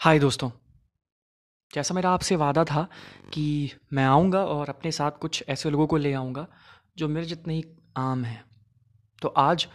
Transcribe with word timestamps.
हाय 0.00 0.18
दोस्तों, 0.18 0.50
जैसा 1.74 1.94
मेरा 1.94 2.10
आपसे 2.10 2.36
वादा 2.36 2.64
था 2.64 2.86
कि 3.32 3.72
मैं 3.92 4.04
आऊँगा 4.04 4.44
और 4.44 4.68
अपने 4.68 4.92
साथ 4.92 5.10
कुछ 5.10 5.44
ऐसे 5.48 5.70
लोगों 5.70 5.86
को 5.86 5.96
ले 5.96 6.12
आऊँगा 6.12 6.46
जो 6.98 7.08
मेरे 7.08 7.26
जितने 7.26 7.54
ही 7.54 7.64
आम 7.96 8.24
हैं। 8.24 8.44
तो 9.22 9.28
आज 9.28 9.66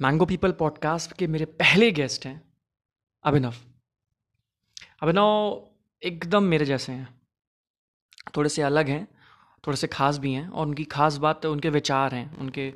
मैंगो 0.00 0.26
पीपल 0.26 0.52
पॉडकास्ट 0.52 1.12
के 1.12 1.26
मेरे 1.26 1.44
पहले 1.44 1.90
गेस्ट 1.90 2.26
हैं 2.26 2.52
अभिनव। 3.24 3.54
अभिनव 5.02 5.60
एकदम 6.02 6.42
मेरे 6.42 6.64
जैसे 6.64 6.92
हैं। 6.92 7.20
थोड़े 8.36 8.48
से 8.48 8.62
अलग 8.62 8.88
हैं, 8.88 9.06
थोड़े 9.66 9.76
से 9.76 9.86
खास 9.86 10.18
भी 10.18 10.32
हैं 10.32 10.48
और 10.48 10.66
उनकी 10.66 10.84
खास 10.84 11.16
बात, 11.16 11.46
उनके 11.46 11.70
विचार 11.70 12.14
हैं, 12.14 12.36
उनके 12.36 12.72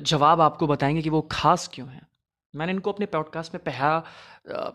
जवाब 0.00 0.40
आपको 0.40 0.66
बताएँगे 0.66 1.02
कि 1.02 1.10
वो 1.10 1.28
खास 1.32 1.68
क्यों 1.74 1.88
हैं। 1.88 2.09
मैंने 2.54 2.72
इनको 2.72 2.92
अपने 2.92 3.06
पॉडकास्ट 3.06 3.54
में 3.54 3.62
पहला 3.64 3.98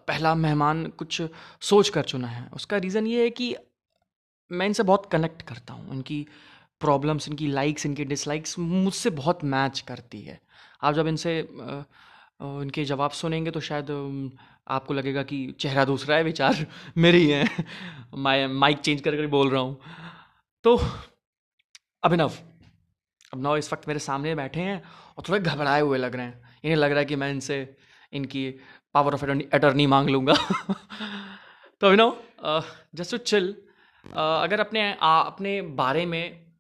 पहला 0.08 0.34
मेहमान 0.36 0.86
कुछ 0.98 1.22
सोच 1.62 1.90
कर 1.90 2.04
चुना 2.04 2.28
है। 2.28 2.48
उसका 2.54 2.78
रीज़न 2.78 3.08
ये 3.08 3.24
है 3.24 3.30
कि 3.30 3.56
मैं 4.52 4.66
इनसे 4.66 4.84
बहुत 4.84 5.10
कनेक्ट 5.12 5.42
करता 5.42 5.74
हूँ। 5.74 5.94
इनकी 5.94 6.26
प्रॉब्लम्स 6.82 7.28
इनकी 7.30 7.48
लाइक्स 7.48 7.86
इनकी 7.86 8.06
डिसलाइक्स 8.06 8.58
मुझसे 8.60 9.10
बहुत 9.12 9.44
मैच 9.46 9.80
करती 9.88 10.22
है। 10.22 10.40
आप 10.84 10.94
जब 10.94 11.08
इनसे 11.08 11.40
इनके 11.40 12.84
जवाब 12.86 13.12
सुनेंगे 13.12 13.52
तो 13.52 13.60
शायद 13.62 13.92
आपको 14.68 14.94
लगेगा 14.94 15.24
कि 15.24 15.38
चेहरा 15.60 15.86
दूसरा 15.86 16.16
है, 16.16 16.24
विचार 16.24 16.66
मेरे 16.98 17.18
ही 17.18 17.30
हैं। 17.30 17.66
मैं 18.16 18.48
माइक 18.50 18.80
चेंज 18.80 19.02
कर 19.02 19.16
कर 19.16 19.28
बोल 19.28 19.50
रहा 19.50 19.62
हूँ। 19.62 19.78
तो 20.66 20.80
अभिनव 22.04 22.32
अभिनव 23.34 23.58
इस 23.58 23.72
वक्त 23.74 23.88
मेरे 23.88 24.00
सामने 24.00 24.36
बैठे 24.36 24.62
हैं 24.62 24.82
और 25.18 25.24
थोड़े 25.30 25.40
घबराए 25.42 25.82
हुए 25.82 25.98
लग 25.98 26.16
रहे 26.16 26.26
हैं। 26.26 26.45
इन्हें 26.66 26.76
लग 26.76 26.90
रहा 26.90 27.00
है 27.00 27.06
कि 27.06 27.16
मैं 27.16 27.32
इनसे 27.32 27.78
इनकी 28.14 28.52
पावर 28.94 29.14
ऑफ़ 29.14 29.26
अटर्नी 29.26 29.88
मांग 29.88 30.10
लूँगा। 30.10 30.34
तो 31.80 31.90
you 31.90 31.96
know 31.96 32.26
just 32.96 33.12
to 33.12 33.18
chill 33.18 33.64
अगर 34.16 34.60
अपने 34.60 34.94
आ, 34.94 35.22
अपने 35.22 35.62
बारे 35.62 36.06
में 36.06 36.54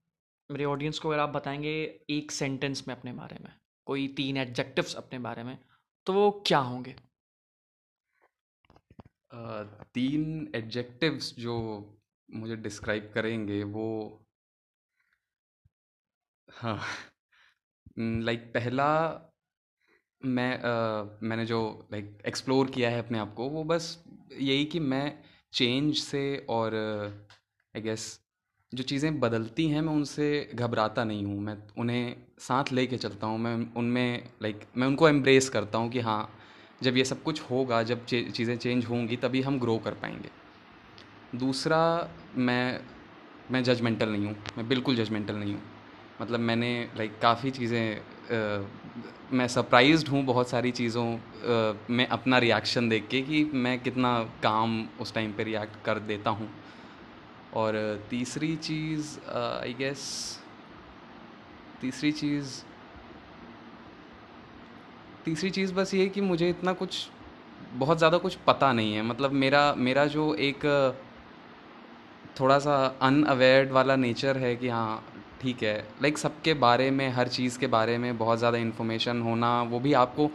मेरे 0.51 0.65
ऑडियंस 0.65 0.99
को 0.99 1.09
अगर 1.09 1.19
आप 1.19 1.29
बताएँगे 1.29 2.01
एक 2.09 2.31
सेंटेंस 2.31 2.87
में 2.87 2.95
अपने 2.95 3.13
बारे 3.13 3.37
में 3.43 3.53
कोई 3.85 4.07
तीन 4.07 4.37
एडजेक्टिव्स 4.37 4.95
अपने 4.95 5.19
बारे 5.19 5.43
में 5.43 5.57
तो 6.05 6.13
वो 6.13 6.43
क्या 6.47 6.59
होंगे? 6.59 6.95
Uh, 9.35 9.85
तीन 9.93 10.51
एडजेक्टिव्स 10.55 11.35
जो 11.39 11.55
मुझे 12.31 12.55
डिस्क्राइब 12.55 13.11
करेंगे 13.13 13.63
वो 13.63 14.21
हाँ 16.51 16.81
लाइक 17.99 18.39
like, 18.41 18.53
पहला 18.53 19.11
मैं 20.21 20.57
uh, 20.57 21.23
मैंने 21.23 21.45
जो 21.45 21.87
लाइक 21.91 22.17
एक्सप्लोर 22.27 22.69
किया 22.69 22.89
है 22.89 22.99
अपने 22.99 23.19
आप 23.19 23.33
को 23.33 23.49
वो 23.49 23.63
बस 23.63 24.03
यही 24.39 24.65
कि 24.65 24.79
मैं 24.79 25.19
चेंज 25.53 25.95
से 25.95 26.45
और 26.49 26.75
आई 27.75 27.81
गेस 27.81 28.19
जो 28.73 28.83
चीज़ें 28.83 29.19
बदलती 29.19 29.67
हैं 29.67 29.81
मैं 29.81 29.93
उनसे 29.93 30.49
घबराता 30.55 31.03
नहीं 31.03 31.25
हूँ। 31.25 31.39
मैं 31.39 31.57
उन्हें 31.77 32.15
साथ 32.39 32.71
ले 32.73 32.85
कर 32.87 32.97
चलता 32.97 33.27
हूँ। 33.27 33.37
मैं 33.39 33.55
उनमें 33.75 34.23
लाइक 34.41 34.61
मैं 34.77 34.87
उनको 34.87 35.09
एम्ब्रेस 35.09 35.49
करता 35.49 35.77
हूँ 35.77 35.89
कि 35.89 35.99
हाँ 35.99 36.29
जब 36.83 36.97
ये 36.97 37.05
सब 37.05 37.23
कुछ 37.23 37.41
होगा 37.41 37.83
जब 37.83 38.05
चीज़ें 38.05 38.57
चेंज 38.57 38.85
होंगी 38.85 39.17
तभी 39.17 39.41
हम 39.41 39.59
ग्रो 39.59 39.77
कर 39.77 39.93
पाएँगे। 39.93 40.29
दूसरा 41.37 42.09
मैं 42.35 42.79
मैं 43.51 43.63
जजमेंटल 43.63 44.09
नहीं 44.09 44.25
हूँ। 44.25 44.35
मैं 44.57 44.67
बिल्कुल 44.67 44.95
जजमेंटल 44.95 45.35
नहीं 45.35 45.53
हूँ। 45.53 45.61
मतलब 46.21 46.39
मैंने 46.39 46.89
लाइक 46.97 47.19
काफ़ी 47.21 47.51
चीज़ें 47.51 48.14
मैं 48.31 49.47
सरप्राइज्ड 49.47 50.07
हूँ 50.07 50.23
बहुत 50.25 50.49
सारी 50.49 50.71
चीज़ों 50.71 51.05
में 51.89 52.07
अपना 52.07 52.37
रिएक्शन 52.37 52.89
देख 52.89 53.07
के 53.07 53.21
कि 53.21 53.43
मैं 53.53 53.79
कितना 53.79 54.19
काम 54.43 54.87
उस 55.01 55.13
टाइम 55.13 55.31
पे 55.33 55.43
रिएक्ट 55.43 55.83
कर 55.85 55.99
देता 56.01 56.29
हूँ। 56.29 56.49
और 57.53 57.75
तीसरी 58.09 58.55
चीज़ 58.57 59.17
आई 59.29 59.73
गेस 59.73 60.01
तीसरी 61.81 62.11
चीज़ 62.11 62.61
तीसरी 65.25 65.49
चीज़ 65.49 65.73
बस 65.73 65.93
ये 65.93 66.07
कि 66.09 66.21
मुझे 66.21 66.49
इतना 66.49 66.73
कुछ, 66.73 67.07
बहुत 67.73 67.97
ज़्यादा 67.97 68.17
कुछ 68.17 68.35
पता 68.47 68.71
नहीं 68.73 68.93
है। 68.93 69.01
मतलब 69.01 69.31
मेरा 69.33 69.73
मेरा 69.77 70.05
जो 70.05 70.33
एक, 70.35 70.65
थोड़ा 72.39 72.57
सा 72.59 72.75
अनअवेयर्ड 73.01 73.71
वाला 73.71 73.95
नेचर 73.95 74.37
है 74.37 74.55
कि 74.55 74.69
हाँ 74.69 75.03
ठीक 75.41 75.63
है। 75.63 75.77
लाइक 76.01 76.17
सबके 76.17 76.53
बारे 76.55 76.89
में, 76.91 77.09
हर 77.09 77.27
चीज़ 77.27 77.57
के 77.59 77.67
बारे 77.67 77.97
में 77.97 78.17
बहुत 78.17 78.39
ज़्यादा 78.39 78.57
इन्फॉर्मेशन 78.57 79.21
होना, 79.21 79.61
वो 79.63 79.79
भी 79.79 79.93
आपको, 79.95 80.29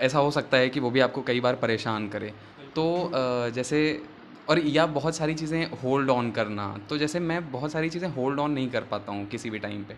ऐसा 0.00 0.18
हो 0.18 0.30
सकता 0.30 0.56
है 0.56 0.68
कि 0.68 0.80
वो 0.80 0.90
भी 0.90 1.00
आपको 1.00 1.22
कई 1.22 1.40
बार 1.40 1.54
परेशान 1.56 2.08
करे। 2.08 2.32
तो 2.76 3.10
जैसे, 3.54 3.80
और 4.48 4.58
या 4.58 4.86
बहुत 4.88 5.16
सारी 5.16 5.34
चीज़ें 5.34 5.64
होल्ड 5.82 6.10
ऑन 6.10 6.30
करना 6.30 6.66
तो 6.88 6.98
जैसे 6.98 7.20
मैं 7.20 7.50
बहुत 7.52 7.72
सारी 7.72 7.88
चीज़ें 7.90 8.08
होल्ड 8.08 8.40
ऑन 8.40 8.52
नहीं 8.52 8.68
कर 8.70 8.82
पाता 8.82 9.12
हूँ 9.12 9.26
किसी 9.26 9.50
भी 9.50 9.58
टाइम 9.58 9.82
पे। 9.84 9.96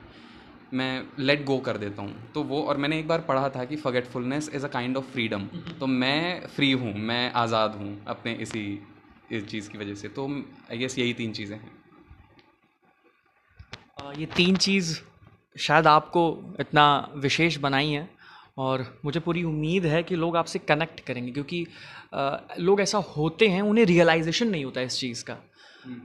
मैं 0.72 1.02
लेट 1.18 1.44
गो 1.44 1.58
कर 1.58 1.76
देता 1.78 2.02
हूँ। 2.02 2.32
तो 2.34 2.42
वो, 2.42 2.62
और 2.62 2.76
मैंने 2.76 2.98
एक 2.98 3.08
बार 3.08 3.20
पढ़ा 3.20 3.48
था 3.48 3.64
कि 3.64 3.76
forgetfulness 3.76 4.50
is 4.54 4.64
a 4.64 4.68
kind 4.68 4.96
of 4.96 5.04
freedom 5.04 5.46
तो 5.80 5.86
मैं 5.86 6.46
फ्री 6.46 6.70
हूँ, 6.72 6.94
मैं 6.94 7.32
आज़ाद 7.34 7.74
हूँ 7.74 7.96
अपने 8.08 8.32
इसी, 8.42 8.62
इस 9.32 9.46
चीज़ 9.46 9.70
की 9.70 9.78
वजह 9.78 9.94
से। 9.94 10.08
तो 10.08 10.28
आई 10.70 10.78
गेस 10.78 10.98
यही 10.98 11.12
तीन 11.12 11.32
चीज़ें 11.32 11.56
हैं। 11.56 11.79
ये 14.18 14.26
तीन 14.26 14.56
चीज़ 14.56 15.00
शायद 15.58 15.86
आपको 15.86 16.42
इतना 16.60 17.08
विशेष 17.16 17.56
बनाई 17.56 17.88
हैं 17.88 18.10
और 18.58 19.00
मुझे 19.04 19.20
पूरी 19.20 19.42
उम्मीद 19.42 19.86
है 19.86 20.02
कि 20.02 20.16
लोग 20.16 20.36
आपसे 20.36 20.58
कनेक्ट 20.58 21.00
करेंगे 21.00 21.32
क्योंकि 21.32 21.66
आ, 22.14 22.36
लोग 22.58 22.80
ऐसा 22.80 22.98
होते 22.98 23.48
हैं 23.48 23.62
उन्हें 23.62 23.84
रियलाइजेशन 23.84 24.48
नहीं 24.48 24.64
होता 24.64 24.80
इस 24.80 24.98
चीज़ 24.98 25.24
का। 25.24 25.36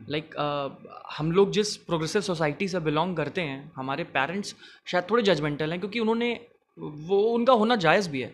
लाइक 0.10 0.26
like, 0.26 0.40
uh, 0.40 0.96
हम 1.18 1.32
लोग 1.32 1.52
जिस 1.52 1.78
प्रोग्रेसिव 1.78 2.22
सोसाइटी 2.22 2.68
से 2.68 2.80
बिलोंग 2.80 3.18
करते 3.18 3.42
हैं 3.42 3.72
हमारे 3.76 4.04
पेरेंट्स 4.04 4.56
शायद 4.86 5.08
थोड़े 5.10 5.24
जजमेंटल 5.24 5.72
हैं 5.72 5.80
क्योंकि 5.80 6.00
उन्होंने 6.00 6.40
वो 6.80 7.22
उनका 7.22 7.54
होना 7.54 7.76
जायज़ 7.76 8.10
भी 8.10 8.22
है 8.22 8.34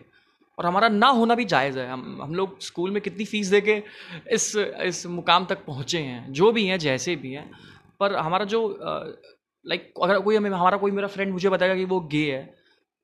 और 0.58 0.66
हमारा 0.66 0.88
ना 0.88 1.06
होना 1.06 1.34
भी 1.34 1.44
जायज़ 1.44 1.78
है। 1.78 1.90
हम 1.90 2.20
हम 2.22 2.34
लोग 2.34 2.60
स्कूल 2.60 2.90
में 2.90 3.02
कितनी 3.02 3.24
फ़ीस 3.24 3.46
दे 3.46 3.60
के 3.60 3.82
इस 4.30 4.56
इस 4.82 5.06
मुकाम 5.06 5.44
तक 5.44 5.64
पहुँचे 5.64 5.98
हैं 5.98 6.32
जो 6.32 6.52
भी 6.52 6.66
हैं 6.66 6.78
जैसे 6.78 7.16
भी 7.16 7.32
हैं 7.32 7.50
पर 8.00 8.14
हमारा 8.16 8.44
जो 8.44 8.78
लाइक 9.66 9.82
like, 9.82 10.02
अगर 10.04 10.20
कोई 10.20 10.36
हमें 10.36 10.50
हमारा 10.50 10.76
कोई 10.76 10.90
मेरा 10.90 11.08
फ्रेंड 11.08 11.32
मुझे 11.32 11.48
बताएगा 11.48 11.74
कि 11.74 11.84
वो 11.84 12.00
गे 12.12 12.30
है 12.32 12.42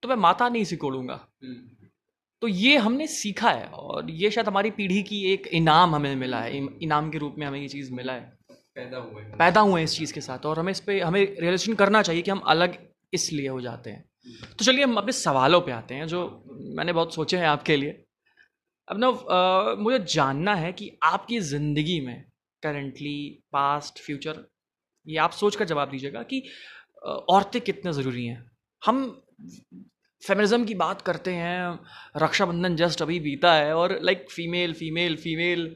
तो 0.03 0.09
मैं 0.09 0.17
माता 0.17 0.49
नहीं 0.49 0.65
सिकोड़ूँगा 0.65 1.15
हम्म। 1.43 1.87
तो 2.43 2.49
ये 2.49 2.77
हमने 2.77 3.07
सीखा 3.07 3.51
है 3.51 3.67
और 3.67 4.11
ये 4.11 4.31
शायद 4.31 4.49
हमारी 4.49 4.71
पीढ़ी 4.71 5.03
की 5.03 5.23
एक 5.33 5.47
इनाम 5.55 5.95
हमें 5.95 6.15
मिला 6.17 6.41
है 6.41 6.59
इनाम 6.83 7.11
के 7.11 7.19
रूप 7.19 7.35
में 7.39 7.47
हमें 7.47 7.61
ये 7.61 7.69
चीज़ 7.69 7.93
मिला 7.93 8.13
है। 8.13 8.37
पैदा 8.77 8.99
हुए 8.99 9.23
पैदा 9.39 9.61
हुए 9.61 9.81
हैं 9.81 9.85
इस 9.85 9.97
चीज़ 9.97 10.13
के 10.15 10.21
साथ 10.21 10.47
और 10.47 10.59
हमें 10.59 10.71
इस 10.73 10.81
पर 10.81 11.01
हमें 11.03 11.21
रियलाइजेशन 11.21 11.75
करना 11.75 12.03
चाहिए 12.03 12.23
कि 12.23 12.31
हम 12.31 12.39
अलग 12.49 12.77
इसलिए 13.13 13.49
हो 13.49 13.61
जाते 13.61 13.91
हैं। 13.91 14.05
तो 14.59 14.65
चलिए 14.65 14.85
हम 14.85 14.97
अपने 14.97 15.13
सवालों 15.13 15.61
पे 15.61 15.73
आते 15.73 15.95
हैं 15.95 16.07
जो 16.07 16.21
मैंने 16.77 16.93
बहुत 16.93 17.15
सोचे 17.15 17.37
हैं 17.37 17.47
आपके 17.47 17.77
लिए। 17.77 18.05
अब 18.89 18.99
ना 18.99 19.11
मुझे 19.79 19.99
जानना 20.09 20.55
है 20.55 20.73
कि 20.73 20.91
आपकी 21.05 21.41
ज़िंदगी 21.41 22.01
में 22.01 22.25
करेंटली 22.63 23.19
पास्ट 23.53 23.99
फ्यूचर 23.99 24.45
ये 25.09 25.17
आप 25.19 25.33
सोच 25.33 25.57
कर 25.57 25.65
जवाब 25.67 25.91
दीजिएगा 25.91 26.23
कि 26.25 26.43
औरतें 27.03 27.61
कितने 27.63 27.93
ज़रूरी 27.93 28.25
हैं। 28.27 28.51
हम 28.83 29.05
फेमिनिज्म 30.23 30.65
की 30.65 30.75
बात 30.77 31.03
करते 31.03 31.33
हैं, 31.33 31.79
रक्षाबंधन 32.17 32.77
जस्ट 32.77 33.03
अभी 33.03 33.19
बीता 33.21 33.53
है 33.55 33.75
और 33.75 33.99
लाइक 34.03 34.27
फीमेल 34.31 34.73
फीमेल 34.75 35.17
फीमेल 35.17 35.75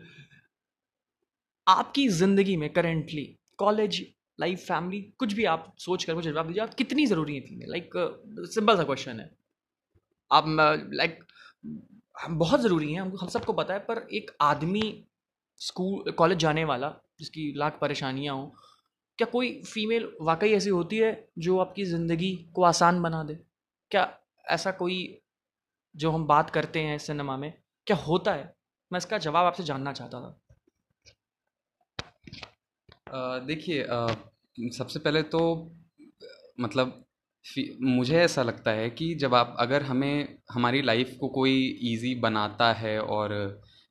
आपकी 1.66 2.08
ज़िंदगी 2.10 2.56
में 2.56 2.68
करेंटली 2.72 3.24
कॉलेज 3.58 4.04
लाइफ 4.40 4.58
फैमिली 4.60 5.00
कुछ 5.18 5.32
भी 5.32 5.44
आप 5.44 5.72
सोच 5.78 6.04
कर 6.04 6.14
मुझे 6.14 6.30
जवाब 6.30 6.46
दीजिए, 6.46 6.62
आप 6.62 6.74
कितनी 6.74 7.06
ज़रूरी 7.06 7.34
है 7.34 7.40
फीमेल 7.40 7.70
लाइक 7.70 7.90
सिंपल 8.50 8.76
सा 8.76 8.84
क्वेश्चन 8.84 9.20
है। 9.20 9.30
आप 10.30 10.44
लाइक 10.92 11.18
हम 12.16 12.38
बहुत 12.38 12.60
ज़रूरी 12.60 12.92
हैं 12.92 13.00
हमको 13.00 13.16
हम 13.16 13.28
सबको 13.28 13.52
पता 13.52 13.74
है, 13.74 13.80
पर 13.80 14.06
एक 14.12 14.30
आदमी 14.40 14.82
स्कूल 15.60 16.10
कॉलेज 16.12 16.38
जाने 16.38 16.64
वाला, 16.64 16.88
जिसकी 17.18 17.52
लाख 17.56 17.78
परेशानियाँ 17.80 18.34
हों 18.34 18.46
क्या 19.18 19.26
कोई 19.32 19.50
फीमेल 19.64 20.08
वाकई 20.20 20.52
ऐसी 20.52 20.70
होती 20.70 20.98
है 20.98 21.12
जो 21.38 21.58
आपकी 21.58 21.84
ज़िंदगी 21.84 22.30
को 22.54 22.62
आसान 22.64 23.02
बना 23.02 23.22
दे? 23.24 23.34
क्या 23.90 24.06
ऐसा 24.46 24.70
कोई 24.72 25.18
जो 25.94 26.10
हम 26.10 26.26
बात 26.26 26.50
करते 26.50 26.80
हैं 26.80 26.96
सिनेमा 26.98 27.36
में, 27.36 27.52
क्या 27.86 27.96
होता 27.98 28.32
है? 28.34 28.54
मैं 28.90 28.98
इसका 28.98 29.18
जवाब 29.18 29.46
आपसे 29.46 29.64
जानना 29.64 29.92
चाहता 29.92 30.20
था। 30.20 30.38
देखिए 33.46 33.86
सबसे 34.70 34.98
पहले 34.98 35.22
तो 35.24 35.40
मतलब 36.60 37.04
मुझे 37.82 38.18
ऐसा 38.18 38.42
लगता 38.42 38.70
है 38.70 38.88
कि 38.90 39.14
जब 39.14 39.34
आप, 39.34 39.54
अगर 39.58 39.82
हमें, 39.82 40.38
हमारी 40.50 40.82
लाइफ 40.82 41.16
को 41.20 41.28
कोई 41.28 41.66
इजी 41.92 42.14
बनाता 42.20 42.72
है 42.72 42.98
और 43.00 43.32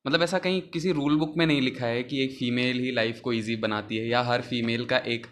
मतलब 0.05 0.21
ऐसा 0.23 0.39
कहीं 0.39 0.61
किसी 0.61 0.91
रूल 0.91 1.17
बुक 1.17 1.33
में 1.37 1.45
नहीं 1.45 1.61
लिखा 1.61 1.85
है 1.85 2.03
कि 2.03 2.23
एक 2.23 2.31
फ़ीमेल 2.31 2.79
ही 2.79 2.91
लाइफ 2.91 3.19
को 3.19 3.33
इजी 3.33 3.55
बनाती 3.55 3.97
है 3.97 4.07
या 4.07 4.21
हर 4.21 4.41
फीमेल 4.41 4.85
का 4.85 4.97
एक 4.97 5.27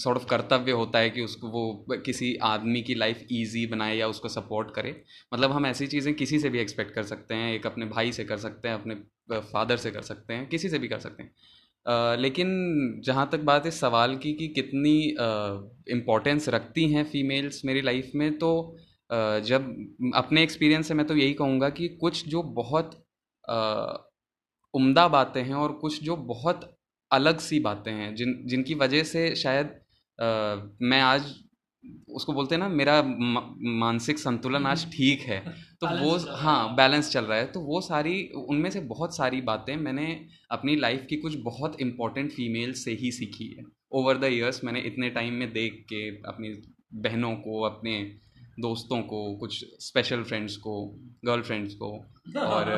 सॉर्ट 0.00 0.18
ऑफ़ 0.18 0.26
कर्तव्य 0.26 0.72
होता 0.72 0.98
है 0.98 1.10
कि 1.10 1.20
उसको 1.20 1.48
वो 1.48 1.96
किसी 2.06 2.34
आदमी 2.42 2.82
की 2.82 2.94
लाइफ 2.94 3.26
इजी 3.30 3.66
बनाए 3.66 3.96
या 3.96 4.08
उसको 4.08 4.28
सपोर्ट 4.28 4.74
करे। 4.74 4.94
मतलब 5.34 5.52
हम 5.52 5.66
ऐसी 5.66 5.86
चीज़ें 5.86 6.12
किसी 6.14 6.38
से 6.38 6.50
भी 6.50 6.58
एक्सपेक्ट 6.58 6.94
कर 6.94 7.02
सकते 7.02 7.34
हैं 7.34 7.52
एक 7.54 7.66
अपने 7.66 7.86
भाई 7.86 8.12
से 8.12 8.24
कर 8.24 8.36
सकते 8.36 8.68
हैं 8.68 8.74
अपने 8.74 8.94
फादर 9.52 9.76
से 9.76 9.90
कर 9.90 10.02
सकते 10.02 10.34
हैं 10.34 10.46
किसी 10.48 10.68
से 10.68 10.78
भी 10.78 10.88
कर 10.88 10.98
सकते 10.98 11.22
हैं। 11.22 11.30
Uh, 11.86 12.18
लेकिन 12.20 13.00
जहाँ 13.04 13.28
तक 13.32 13.40
बात 13.40 13.64
है 13.64 13.70
सवाल 13.70 14.16
की 14.16 14.32
कि 14.32 14.48
कितनी 14.48 14.96
इम्पोर्टेंस 15.90 16.48
रखती 16.48 16.86
हैं 16.92 17.04
फीमेल्स 17.04 17.64
मेरी 17.64 17.80
लाइफ 17.80 18.10
में 18.14 18.38
तो 18.38 18.50
जब 19.44 19.64
अपने 20.14 20.42
एक्सपीरियंस 20.42 20.88
से 20.88 20.94
मैं 20.94 21.06
तो 21.06 21.16
यही 21.16 21.32
कहूँगा 21.34 21.68
कि 21.68 21.88
कुछ 21.88 22.28
जो 22.28 22.42
बहुत 22.42 22.98
उम्दा 24.74 25.08
बातें 25.08 25.42
हैं 25.42 25.54
और 25.54 25.72
कुछ 25.72 26.02
जो 26.02 26.16
बहुत 26.16 26.76
अलग 27.12 27.38
सी 27.38 27.60
बातें 27.60 27.92
हैं 27.92 28.14
जिन 28.14 28.42
जिनकी 28.46 28.74
वजह 28.74 29.02
से 29.02 29.36
शायद 29.36 29.66
आ, 30.22 30.56
मैं 30.82 31.00
आज 31.00 31.34
उसको 32.08 32.32
बोलते 32.32 32.54
हैं 32.54 32.62
ना 32.62 32.68
मेरा 32.68 33.02
मानसिक 33.58 34.18
संतुलन 34.18 34.66
आज 34.66 34.86
ठीक 34.92 35.20
है। 35.20 35.40
तो 35.80 35.86
वो 35.86 36.36
हाँ 36.36 36.74
बैलेंस 36.74 37.10
चल 37.10 37.24
रहा 37.24 37.38
है। 37.38 37.46
तो 37.46 37.60
वो 37.60 37.80
सारी 37.80 38.28
उनमें 38.28 38.70
से 38.70 38.80
बहुत 38.80 39.16
सारी 39.16 39.40
बातें 39.40 39.76
मैंने 39.76 40.26
अपनी 40.50 40.76
लाइफ 40.76 41.06
की 41.10 41.16
कुछ 41.16 41.36
बहुत 41.36 41.80
इंपॉर्टेंट 41.80 42.32
फीमेल 42.32 42.72
से 42.72 42.92
ही 42.92 43.12
सीखी 43.12 43.56
है। 43.58 43.64
ओवर 43.92 44.18
द 44.18 44.24
ईयर्स 44.24 44.64
मैंने 44.64 44.80
इतने 44.80 45.10
टाइम 45.10 45.34
में 45.34 45.52
देख 45.52 45.86
के 45.88 46.08
अपनी 46.16 46.62
बहनों 46.94 47.36
को 47.36 47.62
अपने 47.62 48.16
दोस्तों 48.60 49.02
को 49.02 49.36
कुछ 49.36 49.64
स्पेशल 49.80 50.22
फ्रेंड्स 50.22 50.56
को 50.56 50.86
गर्ल 51.24 51.42
फ्रेंड्स 51.42 51.74
को 51.74 52.04
और 52.38 52.72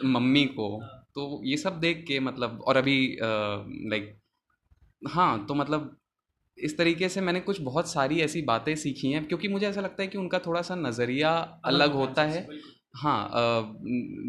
मम्मी 0.04 0.44
को। 0.44 0.82
तो 1.14 1.42
ये 1.44 1.56
सब 1.56 1.80
देख 1.80 2.04
के 2.08 2.20
मतलब 2.20 2.60
और 2.60 2.76
अभी 2.76 3.18
लाइक 3.90 4.18
हाँ 5.08 5.46
तो 5.46 5.54
मतलब 5.54 5.96
इस 6.58 6.78
तरीके 6.78 7.08
से 7.08 7.20
मैंने 7.20 7.40
कुछ 7.40 7.60
बहुत 7.60 7.90
सारी 7.90 8.20
ऐसी 8.20 8.42
बातें 8.42 8.76
सीखी 8.76 9.12
हैं 9.12 9.26
क्योंकि 9.26 9.48
मुझे 9.48 9.68
ऐसा 9.68 9.80
लगता 9.80 10.02
है 10.02 10.08
कि 10.08 10.18
उनका 10.18 10.38
थोड़ा 10.38 10.62
सा 10.62 10.74
नज़रिया 10.74 11.60
अलग 11.64 11.92
होता 11.92 12.22
है। 12.22 12.48
हाँ 12.96 13.30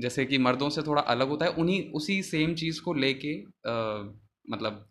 जैसे 0.01 0.25
कि 0.25 0.37
मर्दों 0.37 0.69
से 0.69 0.81
थोड़ा 0.81 1.01
अलग 1.01 1.27
होता 1.27 1.45
है 1.45 1.51
उन्हीं 1.51 1.91
उसी 1.91 2.23
सेम 2.23 2.55
चीज़ 2.55 2.81
को 2.81 2.93
लेके 2.93 3.41
मतलब 4.51 4.89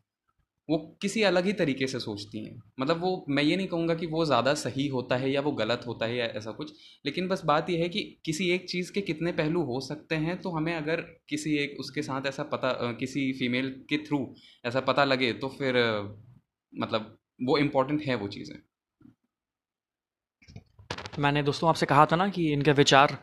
वो 0.68 0.76
किसी 1.02 1.22
अलग 1.22 1.44
ही 1.46 1.52
तरीके 1.52 1.86
से 1.86 1.98
सोचती 2.00 2.44
हैं। 2.44 2.60
मतलब 2.80 3.00
वो, 3.00 3.24
मैं 3.28 3.42
ये 3.42 3.56
नहीं 3.56 3.66
कहूँगा 3.66 3.94
कि 3.94 4.06
वो 4.06 4.24
ज़्यादा 4.24 4.54
सही 4.54 4.86
होता 4.88 5.16
है 5.16 5.30
या 5.30 5.40
वो 5.40 5.52
गलत 5.52 5.84
होता 5.86 6.06
है 6.06 6.16
या 6.16 6.24
ऐसा 6.36 6.50
कुछ, 6.52 6.72
लेकिन 7.06 7.28
बस 7.28 7.44
बात 7.44 7.70
यह 7.70 7.82
है 7.82 7.88
कि 7.88 8.02
किसी 8.24 8.48
एक 8.50 8.68
चीज़ 8.68 8.92
के 8.92 9.00
कितने 9.02 9.32
पहलू 9.32 9.62
हो 9.64 9.80
सकते 9.80 10.14
हैं 10.16 10.40
तो 10.40 10.50
हमें 10.50 10.74
अगर 10.74 11.00
किसी 11.28 11.56
एक, 11.56 11.76
उसके 11.80 12.02
साथ 12.02 12.26
ऐसा 12.26 12.42
पता 12.42 12.72
किसी 12.92 13.32
फीमेल 13.32 13.70
के 13.88 13.98
थ्रू 13.98 14.18
ऐसा 14.64 14.80
पता 14.82 15.04
लगे 15.04 15.32
तो 15.34 15.48
फिर 15.48 15.74
मतलब 16.72 17.16
वो 17.42 17.58
इम्पोर्टेंट 17.58 18.02
है 18.02 18.14
वो 18.14 18.28
चीज़ें। 18.28 18.56
मैंने 21.18 21.42
दोस्तों 21.42 21.68
आपसे 21.68 21.86
कहा 21.86 22.06
था 22.06 22.16
ना 22.16 22.28
कि 22.28 22.52
इनके 22.52 22.72
विचार 22.72 23.18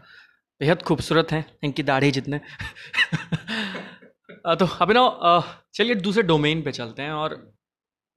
बेहद 0.62 0.82
खूबसूरत 0.82 1.32
हैं, 1.32 1.46
इनकी 1.64 1.84
दाढ़ी 1.84 2.12
जितने। 2.12 2.40
तो 4.46 4.66
अभिनव 4.82 5.44
चलिए 5.76 5.96
दूसरे 5.96 6.24
डोमेन 6.24 6.62
पे 6.62 6.72
चलते 6.72 7.02
हैं 7.02 7.12
और 7.14 7.36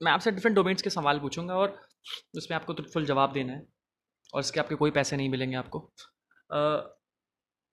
मैं 0.01 0.13
आपसे 0.13 0.31
डिफरेंट 0.31 0.57
डोमेन्स 0.57 0.83
के 0.83 0.91
सवाल 0.91 1.19
पूछूँगा 1.19 1.55
और 1.57 1.79
उसमें 2.37 2.57
आपको 2.57 2.75
फुल 2.85 3.07
जवाब 3.07 3.33
देना 3.33 3.53
है 3.53 3.63
और 4.33 4.41
इसके 4.41 4.61
आपके 4.61 4.75
कोई 4.75 4.91
पैसे 4.91 5.17
नहीं 5.17 5.29
मिलेंगे 5.31 5.57
आपको। 5.57 5.79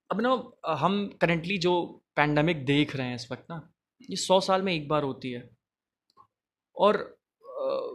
अब 0.10 0.22
ना 0.22 0.32
हम 0.80 1.06
करेंटली 1.22 1.58
जो 1.58 1.74
पैंडमिक 2.16 2.66
देख 2.66 2.96
रहे 2.96 3.08
हैं 3.08 3.16
इस 3.16 3.32
वक्त 3.32 3.46
ना, 3.50 3.62
ये 4.10 4.16
सौ 4.18 4.40
साल 4.42 4.62
में 4.62 4.74
एक 4.74 4.88
बार 4.88 5.04
होती 5.04 5.32
है। 5.32 5.50
और 6.78 6.98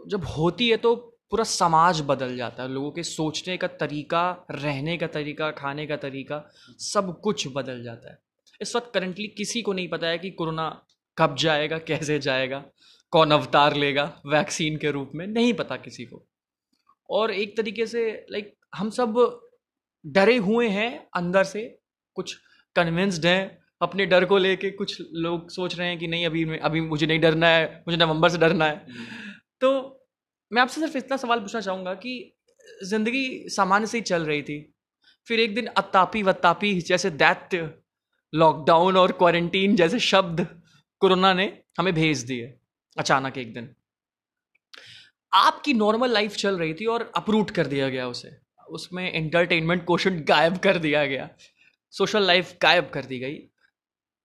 जब 0.07 0.25
होती 0.27 0.69
है 0.69 0.77
तो 0.77 0.95
पूरा 1.31 1.43
समाज 1.45 2.01
बदल 2.07 2.35
जाता 2.37 2.63
है, 2.63 2.69
लोगों 2.69 2.91
के 2.91 3.03
सोचने 3.05 3.57
का 3.57 3.67
तरीका, 3.67 4.45
रहने 4.51 4.97
का 4.97 5.07
तरीका, 5.09 5.51
खाने 5.53 5.87
का 5.87 5.97
तरीका 5.97 6.43
सब 6.83 7.19
कुछ 7.23 7.47
बदल 7.55 7.83
जाता 7.83 8.11
है। 8.11 8.17
इस 8.61 8.75
वक्त 8.75 8.91
करंटली 8.93 9.27
किसी 9.37 9.61
को 9.61 9.73
नहीं 9.73 9.87
पता 9.89 10.07
है 10.07 10.17
कि 10.17 10.29
कोरोना 10.31 10.69
कब 11.17 11.35
जाएगा 11.35 11.77
कैसे 11.83 12.19
जाएगा 12.19 12.63
कौन 13.13 13.31
अवतार 13.31 13.75
लेगा 13.75 14.03
वैक्सीन 14.27 14.77
के 14.77 14.91
रूप 14.91 15.11
में 15.15 15.25
नहीं 15.27 15.53
पता 15.53 15.75
किसी 15.77 16.05
को 16.05 16.25
और 17.09 17.31
एक 17.33 17.55
तरीके 17.57 17.85
से 17.85 18.03
लाइक 18.31 18.53
हम 18.75 18.89
सब 18.89 19.15
डरे 20.05 20.35
हुए 20.39 20.67
हैं 20.69 20.89
अंदर 21.15 21.43
से 21.43 21.63
कुछ 22.17 22.35
कन्विंस्ड 22.75 23.25
हैं 23.25 23.59
अपने 23.81 24.05
डर 24.05 24.25
को 24.25 24.37
लेके 24.37 24.69
कुछ 24.71 24.97
लोग 25.17 25.49
सोच 25.49 25.77
रहे 25.77 25.87
हैं 25.87 25.97
कि 25.99 26.07
नहीं 26.07 26.25
अभी 26.25 26.43
अभी 26.59 26.81
मुझे 26.81 27.07
नहीं 27.07 27.19
डरना 27.19 27.47
है 27.47 27.65
मुझे 27.87 27.97
नवंबर 27.97 28.29
से 28.29 28.37
डरना 28.37 28.65
है 28.65 28.75
हम्म। 28.77 29.05
तो 29.61 29.71
मैं 30.51 30.61
आपसे 30.61 30.81
सिर्फ़ 30.81 30.97
इतना 30.97 31.17
सवाल 31.17 31.39
पूछना 31.39 31.61
चाहूँगा 31.61 31.93
कि 31.95 32.13
ज़िंदगी 32.85 33.25
सामान्य 33.49 33.87
से 33.87 33.97
ही 33.97 34.01
चल 34.03 34.25
रही 34.25 34.41
थी 34.41 34.59
फिर 35.27 35.39
एक 35.39 35.55
दिन 35.55 35.65
अतापी 35.77 36.23
वत्तापी 36.23 36.79
जैसे 36.81 37.09
दैत्य 37.11 37.69
लॉकडाउन 38.33 38.97
और 38.97 39.11
क्वारंटीन 39.11 39.75
जैसे 39.75 39.99
शब्द 39.99 40.61
कोरोना 40.99 41.33
ने 41.33 41.61
हमें 41.79 41.93
भेज 41.93 42.19
दिए 42.19 42.57
अचानक 42.97 43.37
एक 43.37 43.53
दिन। 43.53 43.75
आपकी 45.33 45.73
नॉर्मल 45.73 46.11
लाइफ 46.11 46.35
चल 46.35 46.57
रही 46.59 46.73
थी 46.73 46.85
और 46.85 47.11
अपरूट 47.15 47.51
कर 47.51 47.67
दिया 47.67 47.89
गया 47.89 48.07
उसे। 48.07 48.31
उसमें 48.69 49.13
एंटरटेनमेंट 49.13 49.85
क्वेश्चन 49.85 50.19
गायब 50.19 50.57
कर 50.57 50.77
दिया 50.77 51.05
गया। 51.05 51.29
सोशल 51.91 52.23
लाइफ 52.23 52.57
गायब 52.61 52.89
कर 52.89 53.05
दी 53.05 53.19
गई। 53.19 53.39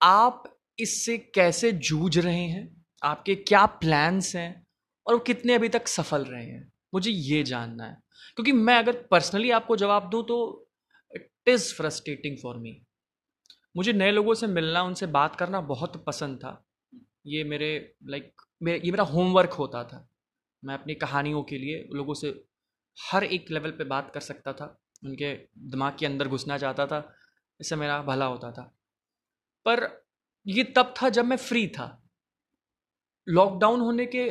आप 0.02 0.58
इससे 0.78 1.18
कैसे 1.18 1.72
जूझ 1.72 2.18
रहे 2.18 2.44
हैं? 2.44 2.84
आपके 3.02 3.34
क्या 3.34 3.66
प्लान्स 3.66 4.36
हैं? 4.36 4.66
और 5.06 5.14
वो 5.14 5.20
कितने 5.20 5.54
अभी 5.54 5.68
तक 5.68 5.88
सफल 5.88 6.24
रहे 6.24 6.46
हैं? 6.46 6.72
मुझे 6.94 7.10
ये 7.10 7.42
जानना 7.42 7.84
है। 7.84 7.96
क्योंकि 8.34 8.52
मैं 8.52 8.78
अगर 8.78 9.02
पर्सनली 9.10 9.50
आपको 9.50 9.76
जवाब 9.76 10.10
दूँ 10.10 10.22
तो 10.22 10.68
it 11.14 11.30
is 11.46 11.74
frustrating 11.74 12.36
for 12.42 12.56
me 12.56 12.82
मुझे 13.74 13.92
नए 13.92 14.10
लोगों 14.10 14.34
से 14.34 14.46
मिलना, 14.46 14.82
उनसे 14.82 15.06
बात 15.06 15.36
करना 15.36 15.60
बहुत 15.60 16.04
पसंद 16.04 16.38
था। 16.38 16.64
ये 17.26 17.44
मेरे 17.44 17.94
लाइक 18.04 18.42
मेरे 18.62 18.80
ये 18.84 18.90
मेरा 18.90 19.04
होमवर्क 19.04 19.52
होता 19.52 19.84
था। 19.84 20.08
मैं 20.62 20.74
अपनी 20.74 20.94
कहानियों 20.94 21.42
के 21.42 21.58
लिए 21.58 21.88
लोगों 21.92 22.14
से 22.14 22.28
हर 22.98 23.24
एक 23.24 23.50
लेवल 23.50 23.70
पे 23.70 23.84
बात 23.84 24.10
कर 24.14 24.20
सकता 24.20 24.52
था। 24.52 24.66
उनके 25.04 25.34
दिमाग 25.70 25.96
के 25.98 26.06
अंदर 26.06 26.28
घुसना 26.28 26.58
चाहता 26.58 26.86
था। 26.86 26.98
इससे 27.60 27.76
मेरा 27.76 28.00
भला 28.02 28.26
होता 28.26 28.50
था। 28.52 28.62
पर 29.66 29.88
ये 30.46 30.64
तब 30.76 30.94
था 31.02 31.08
जब 31.08 31.24
मैं 31.24 31.36
फ्री 31.36 31.66
था। 31.68 31.86
लॉकडाउन 33.26 33.80
होने 33.80 34.06
के 34.06 34.28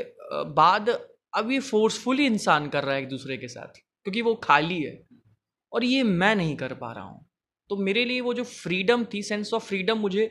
बाद 0.53 0.89
अब 1.33 1.51
ये 1.51 1.59
फोर्सफुली 1.59 2.25
इंसान 2.25 2.69
कर 2.69 2.83
रहा 2.83 2.95
है 2.95 3.01
एक 3.01 3.07
दूसरे 3.09 3.37
के 3.37 3.47
साथ, 3.47 3.79
क्योंकि 4.05 4.21
वो 4.21 4.33
खाली 4.35 4.81
है। 4.83 5.07
और 5.71 5.83
ये 5.83 6.03
मैं 6.03 6.35
नहीं 6.35 6.55
कर 6.57 6.73
पा 6.73 6.91
रहा 6.91 7.03
हूँ। 7.03 7.25
तो 7.69 7.75
मेरे 7.77 8.03
लिए 8.05 8.21
वो 8.21 8.33
जो 8.33 8.43
फ्रीडम 8.43 9.05
थी 9.13 9.21
सेंस 9.23 9.53
ऑफ़ 9.53 9.63
फ्रीडम 9.65 9.97
मुझे 9.97 10.25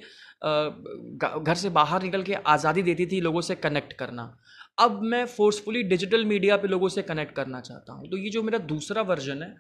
घर 0.45 1.55
से 1.55 1.69
बाहर 1.71 2.03
निकल 2.03 2.23
के 2.23 2.35
आज़ादी 2.35 2.83
देती 2.83 3.07
थी 3.07 3.21
लोगों 3.21 3.41
से 3.41 3.55
कनेक्ट 3.57 3.93
करना। 3.93 4.25
अब 4.79 5.01
मैं 5.05 5.25
फोर्सफुली 5.29 5.83
डिजिटल 5.85 6.25
मीडिया 6.25 6.57
पे 6.57 6.69
लोगों 6.69 6.89
से 6.89 7.03
कनेक्ट 7.03 7.35
करना 7.35 7.61
चाहता 7.61 7.93
हूँ। 7.93 8.09
तो 8.11 8.17
ये 8.17 8.31
जो 8.31 8.43
मेरा 8.43 8.59
दूसरा 8.67 9.03
वर्जन 9.05 9.43
है, 9.43 9.55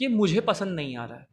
ये 0.00 0.08
मुझे 0.08 0.40
पसंद 0.42 0.76
नहीं 0.76 0.96
आ 0.96 1.04
रहा 1.04 1.18
है। 1.18 1.26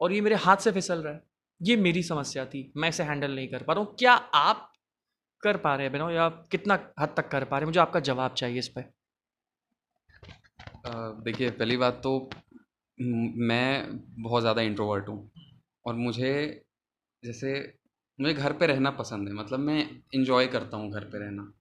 और 0.00 0.12
ये 0.12 0.20
मेरे 0.20 0.36
हाथ 0.38 0.56
से 0.56 0.72
फिसल 0.72 1.02
रहा 1.02 1.12
है। 1.12 1.20
ये 1.60 1.76
मेरी 1.78 2.02
समस्या 2.02 2.44
थी। 2.46 2.72
मैं 2.76 2.88
इसे 2.88 3.02
हैंडल 3.02 3.34
नहीं 3.34 3.48
कर 3.48 3.62
पा 3.62 3.72
रहा 3.72 3.84
हूँ। 3.84 3.94
क्या 3.98 4.12
आप 4.12 4.68
कर 5.42 5.56
पा 5.56 5.74
रहे 5.74 5.86
हैं 5.86 5.92
बिना 5.92 6.10
या 6.10 6.28
कितना 6.50 6.74
हद 7.00 7.14
तक 7.16 7.28
कर 7.28 7.44
पा 7.44 7.56
रहे 7.56 7.60
हैं? 7.60 7.66
मुझे 7.66 7.80
आपका 7.80 8.00
जवाब 8.02 8.34
चाहिए 8.34 8.58
इस 8.58 8.68
पर 8.68 8.90
देखिए, 11.24 11.50
पहली 11.50 11.76
बात 11.76 12.00
तो 12.02 12.30
मैं 13.46 13.98
बहुत 14.22 14.40
ज़्यादा 14.40 14.62
इंट्रोवर्ट 14.62 15.08
हूँ 15.08 15.30
और 15.86 15.94
मुझे 15.94 16.64
जैसे 17.24 17.78
मुझे 18.20 18.34
घर 18.34 18.52
पे 18.52 18.66
रहना 18.66 18.90
पसंद 18.90 19.28
है 19.28 19.34
मतलब 19.34 19.58
मैं 19.58 19.90
इंजॉय 20.14 20.46
करता 20.46 20.76
हूँ 20.76 20.90
घर 20.92 21.04
पे 21.04 21.18
रहना। 21.18 21.52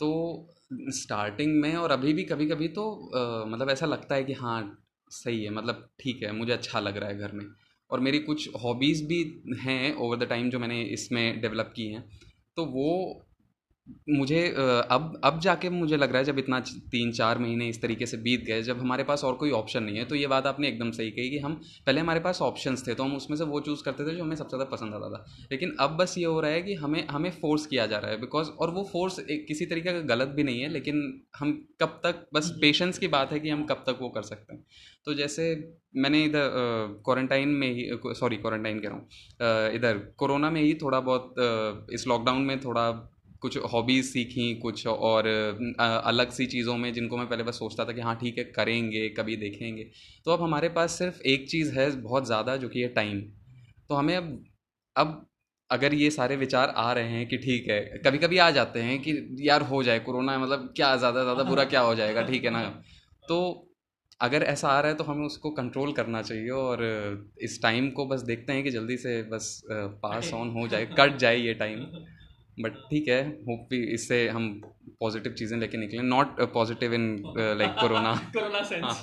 तो 0.00 0.48
स्टार्टिंग 0.72 1.60
में 1.60 1.74
और 1.76 1.90
अभी 1.90 2.12
भी 2.12 2.24
कभी 2.24 2.46
कभी 2.46 2.68
तो 2.68 3.10
आ, 3.16 3.44
मतलब 3.44 3.70
ऐसा 3.70 3.86
लगता 3.86 4.14
है 4.14 4.24
कि 4.24 4.32
हाँ 4.32 4.84
सही 5.10 5.44
है 5.44 5.50
मतलब 5.50 5.88
ठीक 6.00 6.22
है 6.22 6.32
मुझे 6.32 6.52
अच्छा 6.52 6.80
लग 6.80 6.96
रहा 6.96 7.08
है 7.08 7.18
घर 7.18 7.32
में। 7.32 7.44
और 7.90 8.00
मेरी 8.00 8.18
कुछ 8.18 8.48
हॉबीज़ 8.64 9.06
भी 9.06 9.42
हैं 9.60 9.94
ओवर 9.94 10.16
द 10.16 10.28
टाइम 10.28 10.50
जो 10.50 10.58
मैंने 10.58 10.82
इसमें 10.82 11.40
डेवलप 11.40 11.72
की 11.76 11.86
हैं 11.86 12.04
तो 12.56 12.64
वो 12.64 13.24
मुझे 14.10 14.48
अब 14.90 15.20
अब 15.24 15.40
जाके 15.40 15.70
मुझे 15.70 15.96
लग 15.96 16.08
रहा 16.08 16.18
है 16.18 16.24
जब 16.24 16.38
इतना 16.38 16.60
तीन 16.60 17.12
चार 17.12 17.38
महीने 17.38 17.68
इस 17.68 17.82
तरीके 17.82 18.06
से 18.06 18.16
बीत 18.16 18.44
गए 18.44 18.62
जब 18.62 18.78
हमारे 18.78 19.04
पास 19.04 19.24
और 19.24 19.34
कोई 19.34 19.50
ऑप्शन 19.50 19.82
नहीं 19.82 19.96
है 19.96 20.04
तो 20.04 20.14
ये 20.14 20.26
बात 20.26 20.46
आपने 20.46 20.68
एकदम 20.68 20.90
सही 20.90 21.10
कही 21.10 21.30
कि 21.30 21.38
हम 21.38 21.60
पहले 21.86 22.00
हमारे 22.00 22.20
पास 22.20 22.42
ऑप्शंस 22.42 22.88
थे 22.88 22.94
तो 22.94 23.02
हम 23.02 23.16
उसमें 23.16 23.36
से 23.36 23.44
वो 23.44 23.60
चूज़ 23.60 23.84
करते 23.84 24.06
थे 24.06 24.16
जो 24.16 24.24
हमें 24.24 24.36
सबसे 24.36 24.56
ज़्यादा 24.56 24.64
पसंद 24.64 24.94
आता 24.94 25.10
था 25.10 25.26
लेकिन 25.50 25.76
अब 25.80 25.90
बस 25.90 26.18
ये 26.18 26.24
हो 26.24 26.40
रहा 26.40 26.50
है 26.50 26.62
कि 26.62 26.74
हमें 26.74 27.06
हमें 27.06 27.30
फोर्स 27.30 27.66
किया 27.66 27.86
जा 27.86 27.98
रहा 27.98 28.10
है 28.10 28.20
बिकॉज़ 28.20 28.50
और 28.50 28.70
वो 28.70 28.88
फोर्स 28.92 29.16
किसी 29.30 29.66
तरीके 29.66 29.92
का 29.92 30.00
गलत 30.00 30.28
भी 30.28 30.42
नहीं 30.42 30.60
है 30.60 30.68
लेकिन 30.68 31.22
हम 31.38 31.68
कब 31.80 32.00
तक 32.04 32.26
बस 32.34 32.58
पेशेंस। 32.60 32.98
की 32.98 33.08
बात 33.08 33.32
है 33.32 33.40
कि 33.40 33.48
हम 33.48 33.64
कब 33.64 33.84
तक 33.86 33.98
वो 34.00 34.08
कर 34.08 34.22
सकते 34.22 34.54
हैं 34.54 34.64
तो 35.04 35.14
जैसे 35.14 35.74
मैंने 35.96 36.24
इधर 36.24 36.50
क्वारंटाइन 37.04 37.48
में 37.48 37.72
ही 37.72 37.90
सॉरी 38.06 38.36
क्वारंटाइन 38.36 38.80
कह 38.80 38.88
रहा 38.88 38.98
हूँ 38.98 39.08
इधर 39.74 39.98
कोरोना 40.16 40.50
में 40.50 40.60
ही 40.60 40.74
थोड़ा 40.74 41.00
बहुत 41.00 41.34
इस 41.92 42.04
लॉकडाउन 42.08 42.42
में 42.42 42.60
थोड़ा 42.60 43.14
कुछ 43.42 43.56
हॉबीज़ 43.72 44.06
सीखी 44.06 44.54
कुछ 44.54 44.86
और 44.86 45.26
अलग 46.04 46.30
सी 46.30 46.46
चीज़ों 46.46 46.76
में 46.76 46.92
जिनको 46.92 47.16
मैं 47.16 47.28
पहले 47.28 47.42
बस 47.42 47.58
सोचता 47.58 47.84
था 47.84 47.92
कि 47.92 48.00
हाँ 48.00 48.14
ठीक 48.16 48.38
है 48.38 48.44
करेंगे 48.44 49.08
कभी 49.08 49.36
देखेंगे। 49.36 49.84
तो 50.24 50.30
अब 50.30 50.42
हमारे 50.42 50.68
पास 50.68 50.98
सिर्फ़ 50.98 51.20
एक 51.26 51.48
चीज़ 51.50 51.72
है 51.78 51.90
बहुत 52.00 52.26
ज़्यादा 52.26 52.56
जो 52.56 52.68
कि 52.68 52.80
है 52.80 52.88
टाइम। 52.88 53.20
तो 53.88 53.94
हमें 53.94 54.16
अब 54.16 54.44
अब 54.96 55.26
अगर 55.70 55.94
ये 55.94 56.10
सारे 56.10 56.36
विचार 56.36 56.68
आ 56.76 56.92
रहे 56.92 57.08
हैं 57.08 57.26
कि 57.28 57.36
ठीक 57.38 57.68
है 57.68 57.80
कभी 58.06 58.18
कभी 58.18 58.38
आ 58.38 58.50
जाते 58.50 58.82
हैं 58.82 58.98
कि 59.02 59.36
यार 59.40 59.62
हो 59.62 59.82
जाए 59.82 59.98
कोरोना 59.98 60.38
मतलब 60.38 60.72
क्या 60.76 60.96
ज़्यादा 60.96 61.22
ज़्यादा 61.22 61.44
बुरा 61.44 61.64
क्या 61.64 61.80
हो 61.80 61.94
जाएगा 61.94 62.22
ठीक 62.22 62.44
है 62.44 62.50
ना? 62.50 62.62
तो 63.28 63.64
अगर 64.20 64.42
ऐसा 64.42 64.68
आ 64.68 64.80
रहा 64.80 64.90
है 64.90 64.96
तो 64.96 65.04
हमें 65.04 65.26
उसको 65.26 65.50
कंट्रोल 65.50 65.92
करना 65.92 66.22
चाहिए 66.22 66.48
और 66.50 66.82
इस 67.42 67.62
टाइम 67.62 67.90
को 67.90 68.06
बस 68.06 68.20
देखते 68.22 68.52
हैं 68.52 68.64
कि 68.64 68.70
जल्दी 68.70 68.96
से 68.96 69.22
बस 69.22 69.60
पास 70.02 70.30
ऑन 70.34 70.50
हो 70.50 70.66
जाए 70.68 70.86
कट 70.98 71.16
जाए 71.16 71.36
ये 71.36 71.54
टाइम 71.54 71.80
बट 72.60 72.90
ठीक 72.90 73.08
है 73.08 73.28
होप 73.28 73.68
भी 73.70 73.94
इससे 73.94 74.28
हम 74.28 74.62
पॉजिटिव 75.00 75.32
चीज़ें 75.32 75.58
लेके 75.58 75.78
निकलें 75.78 76.02
not 76.02 76.52
positive 76.52 76.94
in 76.94 77.22
like 77.38 77.76
corona 77.80 78.14
corona 78.14 78.62
sense 78.62 79.02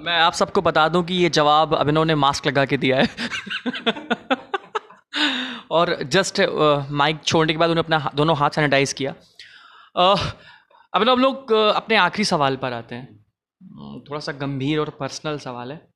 मैं 0.00 0.12
आप 0.12 0.32
सबको 0.32 0.62
बता 0.62 0.88
दूँ 0.88 1.04
कि 1.04 1.14
ये 1.14 1.28
जवाब 1.28 1.74
अभिनव 1.74 2.04
ने 2.04 2.14
मास्क 2.14 2.46
लगा 2.46 2.64
के 2.64 2.76
दिया 2.76 3.00
है। 3.00 3.06
और 5.70 6.02
जस्ट 6.02 6.40
माइक 6.90 7.24
छोड़ने 7.24 7.52
के 7.52 7.58
बाद 7.58 7.70
उन्होंने 7.70 7.86
अपना 7.86 8.10
दोनों 8.14 8.36
हाथ 8.36 8.50
सैनिटाइज 8.50 8.92
किया। 8.92 9.14
अभिनव 10.94 11.12
हम 11.12 11.20
लोग 11.20 11.52
अपने 11.52 11.96
आखिरी 11.96 12.24
सवाल 12.24 12.56
पर 12.56 12.72
आते 12.72 12.94
हैं। 12.94 13.24
थोड़ा 14.04 14.20
सा 14.20 14.32
गंभीर 14.32 14.78
और 14.78 14.90
पर्सनल 14.90 15.38
सवाल 15.38 15.72
है। 15.72 15.88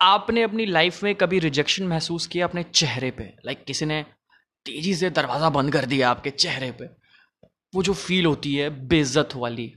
आपने 0.00 0.42
अपनी 0.42 0.66
लाइफ 0.66 1.02
में 1.02 1.14
कभी 1.14 1.38
रिजेक्शन 1.38 1.86
महसूस 1.86 2.26
किया 2.26 2.46
अपने 2.46 2.62
चेहरे 2.62 3.10
पे? 3.10 3.36
लाइक 3.46 3.64
किसी 3.64 3.86
ने 3.86 4.06
तेज़ी 4.68 4.94
से 4.94 5.10
दरवाज़ा 5.12 5.50
बंद 5.50 5.72
कर 5.72 5.84
दिया 5.86 6.10
आपके 6.10 6.30
चेहरे 6.32 6.70
पे। 6.72 6.86
वो 7.74 7.82
जो 7.82 7.92
फील 7.94 8.26
होती 8.26 8.54
है, 8.54 8.68
बेइज्जत 8.88 9.34
वाली। 9.36 9.72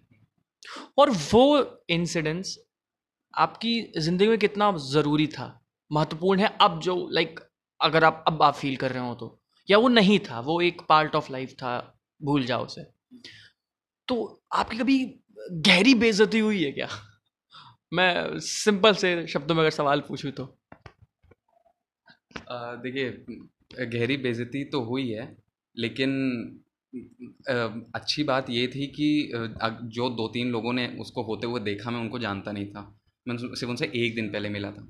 और 0.98 1.10
वो 1.10 1.44
इंसिडेंट्स 1.90 2.58
आपकी 3.34 3.82
ज़िंदगी 3.98 4.28
में 4.28 4.38
कितना 4.38 4.72
ज़रूरी 4.84 5.28
था, 5.28 5.48
महत्वपूर्ण 5.92 6.40
है 6.40 6.56
अब 6.62 6.80
जो 6.82 6.96
लाइक 7.12 7.40
अगर 7.80 8.04
आप, 8.04 8.24
अब 8.28 8.44
आप 8.44 8.56
फील 8.56 8.76
कर 8.78 8.92
रहे 8.92 9.04
हो 9.04 9.14
तो। 9.16 9.38
या 9.70 9.78
वो 9.78 9.88
नहीं 9.90 10.20
था, 10.20 10.40
वो 10.40 10.60
एक 10.62 10.82
पार्ट 10.90 11.16
ऑफ़ 11.16 11.32
लाइफ 11.32 11.54
था, 11.54 11.98
भूल 12.22 12.46
जाओ 12.46 12.66
उसे। 12.66 12.84
तो 14.08 14.44
आपकी 14.54 14.78
कभी 14.78 14.98
गहरी 15.68 15.94
बेइज्जती 15.96 16.40
हुई 16.40 16.64
है 16.64 16.72
क्या? 16.72 16.88
मैं 17.92 18.40
सिंपल 18.42 18.94
से 18.96 19.28
शब्दों 19.28 19.56
में 19.56 19.62
अगर 19.62 19.72
सवाल 19.72 20.02
पूछूँ 20.02 20.32
तो। 20.32 20.46
देखिए 22.52 23.10
गहरी 23.74 24.18
बेजती 24.18 24.64
तो 24.66 24.82
हुई 24.84 25.10
है, 25.10 25.26
लेकिन 25.76 26.12
अच्छी 27.96 28.24
बात 28.24 28.50
ये 28.50 28.68
थी 28.68 28.88
कि 28.90 29.32
जो 29.92 30.10
दो 30.10 30.28
तीन 30.28 30.52
लोगों 30.52 30.74
ने 30.74 30.88
उसको 31.00 31.24
होते 31.24 31.48
हुए 31.48 31.60
देखा, 31.62 31.92
मैं 31.92 32.00
उनको 32.00 32.20
जानता 32.20 32.52
नहीं 32.52 32.68
था। 32.68 32.82
मैं 33.26 33.38
सिर्फ़ 33.38 33.66
उनसे 33.66 33.92
एक 33.96 34.16
दिन 34.16 34.30
पहले 34.32 34.50
मिला 34.50 34.72
था। 34.72 34.88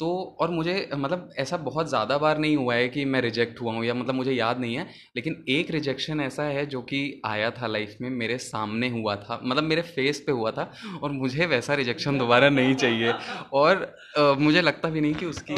तो 0.00 0.36
और 0.40 0.50
मुझे 0.50 0.90
मतलब 0.94 1.30
ऐसा 1.38 1.56
बहुत 1.56 1.88
ज़्यादा 1.88 2.18
बार 2.18 2.38
नहीं 2.38 2.56
हुआ 2.56 2.74
है 2.74 2.88
कि 2.88 3.04
मैं 3.04 3.20
रिजेक्ट 3.20 3.60
हुआ 3.60 3.72
हूँ 3.72 3.84
या 3.84 3.94
मतलब 3.94 4.14
मुझे 4.14 4.32
याद 4.32 4.58
नहीं 4.60 4.74
है 4.74 4.86
लेकिन 5.16 5.44
एक 5.48 5.70
रिजेक्शन 5.70 6.20
ऐसा 6.20 6.42
है 6.42 6.66
जो 6.66 6.82
कि 6.82 7.22
आया 7.26 7.50
था 7.50 7.66
लाइफ 7.66 7.96
में 8.00 8.10
मेरे 8.10 8.38
सामने 8.38 8.88
हुआ 8.88 9.16
था 9.16 9.40
मतलब 9.44 9.64
मेरे 9.64 9.82
फेस 9.82 10.20
पे 10.26 10.32
हुआ 10.32 10.50
था 10.50 10.70
और 11.02 11.10
मुझे 11.10 11.46
वैसा 11.46 11.74
रिजेक्शन 11.74 12.18
दोबारा 12.18 12.48
नहीं 12.48 12.74
चाहिए। 12.74 13.14
और 13.52 13.96
आ, 14.18 14.32
मुझे 14.32 14.60
लगता 14.60 14.88
भी 14.88 15.00
नहीं 15.00 15.14
कि 15.14 15.26
उसकी 15.26 15.54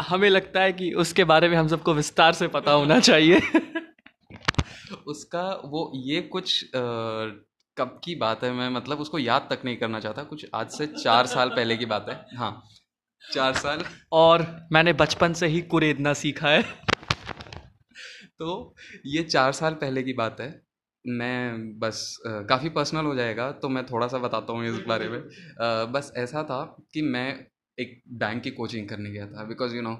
हमें 0.00 0.30
लगता 0.30 0.60
है 0.60 0.72
कि 0.72 0.92
उसके 0.92 1.24
बारे 1.24 1.48
में 1.48 1.56
हम 1.56 1.68
सबको 1.68 1.94
विस्तार 1.94 2.32
से 2.32 2.48
पता 2.48 2.72
होना 2.72 3.00
चाहिए। 3.00 3.40
उसका 5.06 5.60
वो 5.64 5.92
ये 5.94 6.20
कुछ 6.20 6.76
आ, 6.76 6.78
कब 7.76 8.00
की 8.04 8.14
बात 8.14 8.44
है 8.44 8.52
मैं 8.52 8.70
मतलब 8.70 9.00
उसको 9.00 9.18
याद 9.18 9.48
तक 9.50 9.64
नहीं 9.64 9.76
करना 9.76 10.00
चाहता 10.00 10.22
कुछ 10.22 10.46
आज 10.54 10.70
से 10.70 10.86
चार 10.86 11.26
साल 11.26 11.48
पहले 11.48 11.76
की 11.76 11.86
बात 11.86 12.06
है 12.08 12.38
हाँ। 12.38 12.62
चार 13.24 13.54
साल। 13.56 13.84
और 14.12 14.46
मैंने 14.72 14.92
बचपन 14.94 15.32
से 15.32 15.46
ही 15.46 15.60
कुरेदना 15.64 16.12
सीखा 16.14 16.48
है। 16.48 16.62
तो 18.38 18.74
ये 19.06 19.22
चार 19.24 19.52
साल 19.52 19.74
पहले 19.74 20.02
की 20.02 20.12
बात 20.12 20.40
है। 20.40 20.48
मैं 21.04 21.78
बस 21.78 22.16
काफ़ी 22.26 22.68
पर्सनल 22.70 23.04
हो 23.04 23.14
जाएगा 23.14 23.50
तो 23.52 23.68
मैं 23.68 23.84
थोड़ा 23.86 24.06
सा 24.08 24.18
बताता 24.18 24.52
हूँ 24.52 24.64
इस 24.66 24.78
बारे 24.88 25.08
में। 25.08 25.18
आ, 25.18 25.84
बस 25.86 26.12
ऐसा 26.16 26.42
था 26.42 26.64
कि 26.94 27.02
मैं 27.02 27.28
एक 27.78 28.02
बैंक 28.14 28.42
की 28.42 28.50
कोचिंग 28.52 28.88
करने 28.88 29.10
गया 29.10 29.26
था 29.26 29.44
बिकॉज़ 29.44 29.74
यू 29.76 29.82
नो 29.82 29.92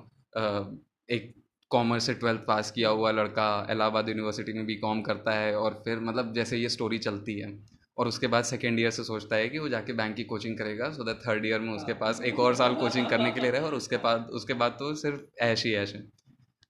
एक 1.09 1.33
कॉमर्स 1.71 2.07
से 2.07 2.14
ट्वेल्थ 2.14 2.40
पास 2.40 2.71
किया 2.71 2.88
हुआ 2.88 3.11
लड़का 3.11 3.47
इलाहाबाद 3.71 4.09
यूनिवर्सिटी 4.09 4.52
में 4.52 4.66
बी 4.66 4.75
कॉम 4.76 5.00
करता 5.02 5.33
है 5.33 5.54
और 5.57 5.83
फिर 5.85 6.00
मतलब 6.00 6.33
जैसे 6.35 6.57
ये 6.57 6.69
स्टोरी 6.69 6.99
चलती 6.99 7.38
है। 7.40 7.49
और 7.98 8.08
उसके 8.08 8.26
बाद 8.26 8.44
सेकेंड 8.44 8.80
ईयर 8.80 8.90
से 8.90 9.04
सोचता 9.04 9.36
है 9.36 9.48
कि 9.48 9.58
वो 9.58 9.68
जाके 9.68 9.92
बैंक 9.92 10.16
की 10.16 10.24
कोचिंग 10.24 10.58
करेगा 10.58 10.90
सो 10.90 11.04
दैट 11.04 11.16
थर्ड 11.28 11.46
ईयर 11.46 11.60
में 11.60 11.72
उसके 11.74 11.94
पास 11.94 12.20
एक 12.22 12.38
और 12.40 12.54
साल 12.54 12.74
कोचिंग 12.74 13.06
करने 13.06 13.32
के 13.32 13.40
लिए 13.40 13.50
रहे 13.50 13.60
और 13.60 13.74
उसके 13.74 13.96
बाद 13.96 14.28
उसके 14.30 14.54
बाद 14.54 14.72
तो 14.72 14.94
सिर्फ़ 14.94 15.20
ऐश 15.42 15.64
ही 15.66 15.74
ऐश 15.74 15.94
है। 15.94 16.02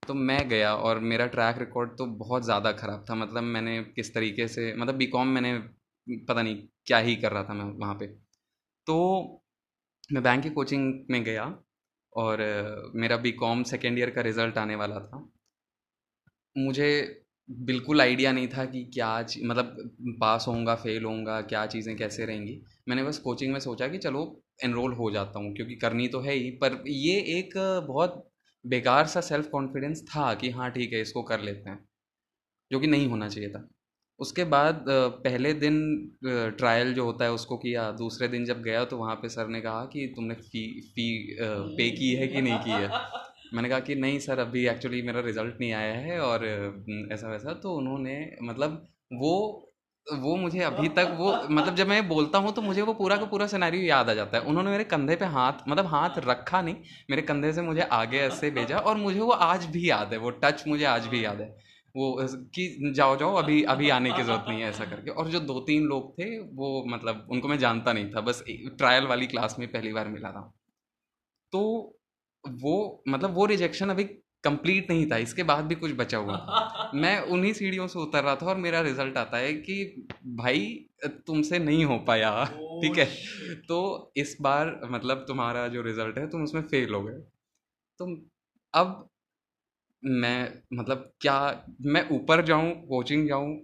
तो 0.08 0.14
मैं 0.14 0.48
गया 0.48 0.74
और 0.76 0.98
मेरा 0.98 1.26
ट्रैक 1.26 1.58
रिकॉर्ड 1.58 1.90
तो 1.90 2.06
बहुत 2.06 2.44
ज़्यादा 2.44 2.72
ख़राब 2.72 3.04
था 3.10 3.14
मतलब 3.14 3.42
मैंने 3.42 3.82
किस 3.84 4.14
तरीके 4.14 4.48
से 4.48 4.74
मतलब 4.76 4.94
बी 4.94 5.10
मैंने 5.24 5.58
पता 6.28 6.42
नहीं 6.42 6.56
क्या 6.86 6.98
ही 6.98 7.16
कर 7.16 7.32
रहा 7.32 7.44
था 7.44 7.54
मैं 7.54 7.64
वहाँ 7.64 7.94
पर 7.94 8.06
तो 8.86 8.96
मैं 10.12 10.22
बैंक 10.22 10.42
की 10.42 10.50
कोचिंग 10.50 11.04
में 11.10 11.24
गया 11.24 11.44
और 12.12 12.38
मेरा 12.94 13.16
बी 13.16 13.32
कॉम 13.32 13.62
सेकेंड 13.62 13.98
ईयर 13.98 14.10
का 14.10 14.20
रिज़ल्ट 14.20 14.58
आने 14.58 14.74
वाला 14.74 15.00
था। 15.00 15.30
मुझे 16.56 17.23
बिल्कुल 17.48 18.00
आइडिया 18.00 18.30
नहीं 18.32 18.48
था 18.48 18.64
कि 18.64 18.82
क्या 18.94 19.08
मतलब 19.42 19.76
पास 20.20 20.44
होऊँगा, 20.48 20.74
फेल 20.74 21.04
होऊँगा, 21.04 21.40
क्या 21.42 21.64
चीज़ें 21.66 21.96
कैसे 21.96 22.24
रहेंगी। 22.26 22.60
मैंने 22.88 23.02
बस 23.04 23.18
कोचिंग 23.18 23.52
में 23.52 23.58
सोचा 23.60 23.88
कि 23.88 23.98
चलो 23.98 24.22
एनरोल 24.64 24.92
हो 24.94 25.10
जाता 25.10 25.38
हूँ, 25.38 25.54
क्योंकि 25.54 25.74
करनी 25.76 26.08
तो 26.08 26.20
है 26.20 26.34
ही, 26.34 26.50
पर 26.52 26.82
ये 26.88 27.18
एक 27.38 27.52
बहुत 27.88 28.24
बेकार 28.64 29.06
सा 29.06 29.20
सेल्फ 29.20 29.48
कॉन्फिडेंस 29.50 30.02
था 30.06 30.32
कि 30.34 30.50
हाँ 30.50 30.70
ठीक 30.70 30.92
है, 30.92 31.00
इसको 31.00 31.22
कर 31.24 31.40
लेते 31.40 31.70
हैं, 31.70 31.78
जो 32.70 32.80
कि 32.80 32.86
नहीं 32.86 33.08
होना 33.08 33.28
चाहिए 33.28 33.50
था। 33.50 33.68
उसके 34.20 34.44
बाद 34.46 34.84
पहले 34.88 35.52
दिन 35.56 35.78
ट्रायल 36.58 36.94
जो 36.94 37.04
होता 37.04 37.24
है 37.24 37.32
उसको 37.32 37.56
किया, 37.58 37.90
दूसरे 37.94 38.28
दिन 38.28 38.44
जब 38.44 38.62
गया 38.62 38.84
तो 38.86 38.98
वहाँ 38.98 39.14
पे 39.16 39.28
सर 39.30 39.48
ने 39.48 39.60
कहा 39.60 39.84
कि 39.86 40.06
तुमने 40.16 40.34
फ़ी 40.36 40.64
फ़ी 40.88 41.36
पे 41.76 41.90
की 41.92 42.14
है 42.14 42.28
कि 42.28 42.42
नहीं 42.42 42.60
की 42.60 42.76
है? 42.76 42.88
मैंने 43.52 43.68
कहा 43.68 43.80
कि 43.80 43.94
नहीं 43.94 44.18
सर, 44.18 44.38
अभी 44.38 44.66
एक्चुअली 44.68 45.02
मेरा 45.02 45.20
रिज़ल्ट 45.20 45.60
नहीं 45.60 45.72
आया 45.72 45.94
है 45.96 46.18
और 46.20 46.44
ऐसा 47.12 47.28
वैसा। 47.28 47.52
तो 47.54 47.74
उन्होंने 47.74 48.16
मतलब 48.42 48.86
वो 49.12 49.60
वो 50.06 50.34
मुझे 50.36 50.60
अभी 50.60 50.88
तक 50.88 51.14
वो 51.18 51.32
मतलब 51.50 51.74
जब 51.74 51.88
मैं 51.88 52.06
बोलता 52.08 52.38
हूँ 52.38 52.52
तो 52.52 52.62
मुझे 52.62 52.82
वो 52.82 52.94
पूरा 52.94 53.16
का 53.16 53.24
पूरा 53.26 53.46
सिनेरियो 53.46 53.82
याद 53.82 54.10
आ 54.10 54.14
जाता 54.14 54.38
है। 54.38 54.44
उन्होंने 54.44 54.70
मेरे 54.70 54.84
कंधे 54.84 55.16
पे 55.16 55.24
हाथ 55.26 55.68
मतलब 55.68 55.86
हाथ 55.86 56.18
रखा 56.18 56.60
नहीं, 56.62 56.74
मेरे 57.10 57.22
कंधे 57.22 57.52
से 57.52 57.62
मुझे 57.62 57.80
आगे 57.82 58.18
ऐसे 58.20 58.50
भेजा 58.50 58.78
और 58.78 58.96
मुझे 58.96 59.20
वो 59.20 59.30
आज 59.30 59.64
भी 59.66 59.88
याद 59.90 60.12
है, 60.12 60.18
वो 60.18 60.30
टच 60.30 60.64
मुझे 60.68 60.84
आज 60.84 61.06
भी 61.06 61.24
याद 61.24 61.40
है। 61.40 61.48
वो, 61.94 62.16
कि 62.54 62.92
जाओ 62.96 63.16
जाओ, 63.16 63.34
अभी 63.34 63.62
अभी 63.64 63.88
आने 63.90 64.12
की 64.12 64.22
ज़रूरत 64.22 64.44
नहीं 64.48 64.60
है 64.60 64.68
ऐसा 64.68 64.84
करके। 64.84 65.10
और 65.10 65.28
जो 65.28 65.40
दो 65.40 65.58
तीन 65.60 65.84
लोग 65.84 66.12
थे, 66.12 66.38
वो 66.38 66.84
मतलब 66.88 67.26
उनको 67.30 67.48
मैं 67.48 67.58
जानता 67.58 67.92
नहीं 67.92 68.10
था, 68.10 68.20
बस 68.20 68.44
ट्रायल 68.50 69.06
वाली 69.06 69.26
क्लास 69.26 69.56
में 69.58 69.68
पहली 69.72 69.92
बार 69.92 70.08
मिला 70.08 70.30
था। 70.30 70.42
तो 71.52 71.93
वो 72.48 73.02
मतलब 73.08 73.34
वो 73.34 73.46
रिजेक्शन 73.46 73.90
अभी 73.90 74.04
कंप्लीट 74.44 74.90
नहीं 74.90 75.10
था 75.10 75.16
इसके 75.16 75.42
बाद 75.42 75.64
भी 75.64 75.74
कुछ 75.74 75.92
बचा 75.92 76.18
हुआ। 76.18 76.36
मैं 76.94 77.18
उन्हीं 77.28 77.52
सीढ़ियों 77.52 77.86
से 77.88 77.98
उतर 77.98 78.24
रहा 78.24 78.36
था 78.36 78.46
और 78.46 78.56
मेरा 78.56 78.80
रिज़ल्ट 78.80 79.16
आता 79.16 79.36
है 79.36 79.52
कि 79.54 80.06
भाई 80.36 80.64
तुमसे 81.26 81.58
नहीं 81.58 81.84
हो 81.84 81.98
पाया 81.98 82.44
ठीक 82.80 82.98
है? 82.98 83.04
तो 83.68 84.12
इस 84.16 84.36
बार 84.40 84.80
मतलब 84.90 85.24
तुम्हारा 85.28 85.68
जो 85.68 85.82
रिज़ल्ट 85.82 86.18
है 86.18 86.28
तुम 86.30 86.42
उसमें 86.44 86.62
फेल 86.62 86.94
हो 86.94 87.02
गए। 87.02 87.20
तो 88.00 88.06
अब 88.74 89.08
मैं 90.02 90.62
मतलब 90.72 91.12
क्या 91.20 91.36
मैं 91.86 92.08
ऊपर 92.10 92.44
जाऊँ 92.44 92.72
कोचिंग 92.86 93.28
जाऊँ 93.28 93.56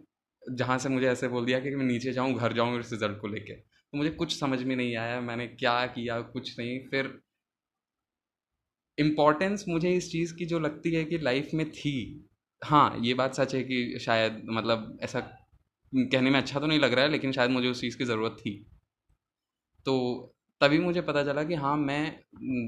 जहाँ 0.43 0.79
से 0.79 0.89
मुझे 0.89 1.07
ऐसे 1.09 1.29
बोल 1.29 1.45
दिया 1.47 1.61
कि 1.61 1.71
मैं 1.71 1.85
नीचे 1.85 2.13
जाऊँ 2.13 2.35
घर 2.35 2.53
जाऊँ 2.53 2.79
इस 2.81 2.93
रिज़ल्ट 2.93 3.21
को 3.21 3.29
लेके। 3.29 3.55
तो 3.55 3.99
मुझे 3.99 4.11
कुछ 4.11 4.39
समझ 4.41 4.63
में 4.63 4.75
नहीं 4.77 4.97
आया 4.97 5.21
मैंने 5.21 5.47
क्या 5.49 5.87
किया 5.87 6.21
कुछ 6.21 6.59
नहीं 6.59 6.79
फिर 6.89 7.07
इम्पॉर्टेंस 8.99 9.65
मुझे 9.69 9.93
इस 9.93 10.11
चीज़ 10.13 10.35
की 10.35 10.47
जो 10.47 10.59
लगती 10.59 10.93
है 10.95 11.05
कि 11.05 11.19
लाइफ 11.19 11.51
में 11.55 11.71
थी। 11.73 11.95
हाँ 12.63 12.97
ये 13.01 13.15
बात 13.15 13.35
सच 13.35 13.55
है 13.55 13.63
कि 13.65 13.99
शायद 14.01 14.43
मतलब 14.49 14.99
ऐसा 15.03 15.21
कहने 15.93 16.31
में 16.31 16.39
अच्छा 16.41 16.61
तो 16.61 16.67
नहीं 16.67 16.79
लग 16.79 16.93
रहा 16.93 17.05
है, 17.05 17.11
लेकिन 17.11 17.33
शायद 17.33 17.51
मुझे 17.51 17.69
उस 17.69 17.81
चीज़ 17.81 17.97
की 17.99 18.05
ज़रूरत 18.05 18.37
थी। 18.41 18.55
तो 19.87 20.35
तभी 20.61 20.79
मुझे 20.79 21.01
पता 21.01 21.23
चला 21.25 21.43
कि 21.45 21.55
हाँ 21.55 21.77
मैं 21.79 22.21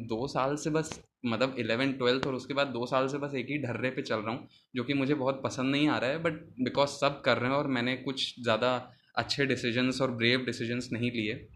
दो 0.08 0.26
साल 0.28 0.56
से 0.56 0.70
बस 0.70 0.98
मतलब 1.26 1.56
इलेवन 1.58 1.92
ट्वेल्थ 1.92 2.26
और 2.26 2.34
उसके 2.34 2.54
बाद 2.54 2.66
दो 2.68 2.86
साल 2.86 3.08
से 3.08 3.18
बस 3.18 3.34
एक 3.34 3.46
ही 3.50 3.58
ढर्रे 3.58 3.90
पे 3.90 4.02
चल 4.02 4.16
रहा 4.16 4.34
हूँ, 4.34 4.48
जो 4.74 4.84
कि 4.84 4.94
मुझे 4.94 5.14
बहुत 5.14 5.40
पसंद 5.44 5.70
नहीं 5.70 5.88
आ 5.88 5.98
रहा 5.98 6.10
है 6.10 6.22
बट 6.22 6.40
बिकॉज़ 6.60 6.90
सब 6.90 7.20
कर 7.24 7.38
रहे 7.38 7.50
हैं 7.50 7.56
और 7.56 7.66
मैंने 7.68 7.96
कुछ 7.98 8.34
ज़्यादा 8.42 8.70
अच्छे 9.16 9.46
डिसीजंस 9.46 10.00
और 10.00 10.10
ब्रेव 10.12 10.44
डिसीजंस 10.46 10.88
नहीं 10.92 11.10
लिए, 11.10 11.46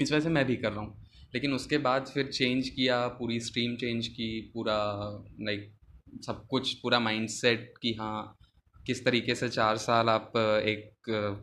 इस 0.00 0.12
वजह 0.12 0.20
से 0.20 0.28
मैं 0.30 0.44
भी 0.46 0.56
कर 0.56 0.72
रहा 0.72 0.80
हूँ। 0.80 1.05
लेकिन 1.34 1.52
उसके 1.52 1.78
बाद 1.78 2.06
फिर 2.06 2.26
चेंज 2.26 2.68
किया 2.68 3.06
पूरी 3.08 3.40
स्ट्रीम 3.40 3.76
चेंज 3.76 4.08
की 4.08 4.40
पूरा 4.54 4.78
लाइक 5.40 5.72
सब 6.26 6.46
कुछ 6.50 6.72
पूरा 6.74 7.00
माइंड 7.00 7.28
सेट 7.28 7.74
कि 7.82 7.92
हाँ 7.92 8.36
किस 8.86 9.04
तरीके 9.04 9.34
से 9.34 9.48
चार 9.48 9.76
साल 9.76 10.08
आप 10.08 10.32
एक 10.36 10.92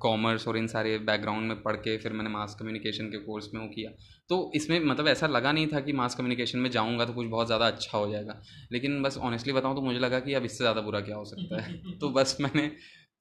कॉमर्स 0.01 0.47
और 0.47 0.57
इन 0.57 0.67
सारे 0.67 0.97
बैकग्राउंड 0.99 1.47
में 1.47 1.61
पढ़ 1.63 1.75
के 1.77 1.97
फिर 1.97 2.13
मैंने 2.13 2.29
मास 2.29 2.55
कम्युनिकेशन 2.59 3.05
के 3.05 3.17
कोर्स 3.17 3.49
में 3.53 3.61
वो 3.61 3.67
किया। 3.67 3.91
तो 4.29 4.51
इसमें 4.55 4.79
मतलब 4.79 5.07
ऐसा 5.07 5.27
लगा 5.27 5.51
नहीं 5.51 5.67
था 5.67 5.79
कि 5.79 5.93
मास 5.93 6.15
कम्युनिकेशन 6.15 6.59
में 6.59 6.69
जाऊँगा 6.71 7.05
तो 7.05 7.13
कुछ 7.13 7.27
बहुत 7.27 7.47
ज़्यादा 7.47 7.67
अच्छा 7.67 7.97
हो 7.97 8.09
जाएगा। 8.11 8.41
लेकिन 8.71 9.01
बस 9.03 9.17
ऑनेस्टली 9.17 9.53
बताऊँ 9.53 9.75
तो 9.75 9.81
मुझे 9.81 9.99
लगा 9.99 10.19
कि 10.19 10.33
अब 10.33 10.45
इससे 10.45 10.57
ज़्यादा 10.57 10.81
बुरा 10.81 11.01
क्या 11.01 11.15
हो 11.15 11.25
सकता 11.25 11.61
है। 11.61 11.97
तो 11.99 12.09
बस 12.09 12.37
मैंने 12.41 12.67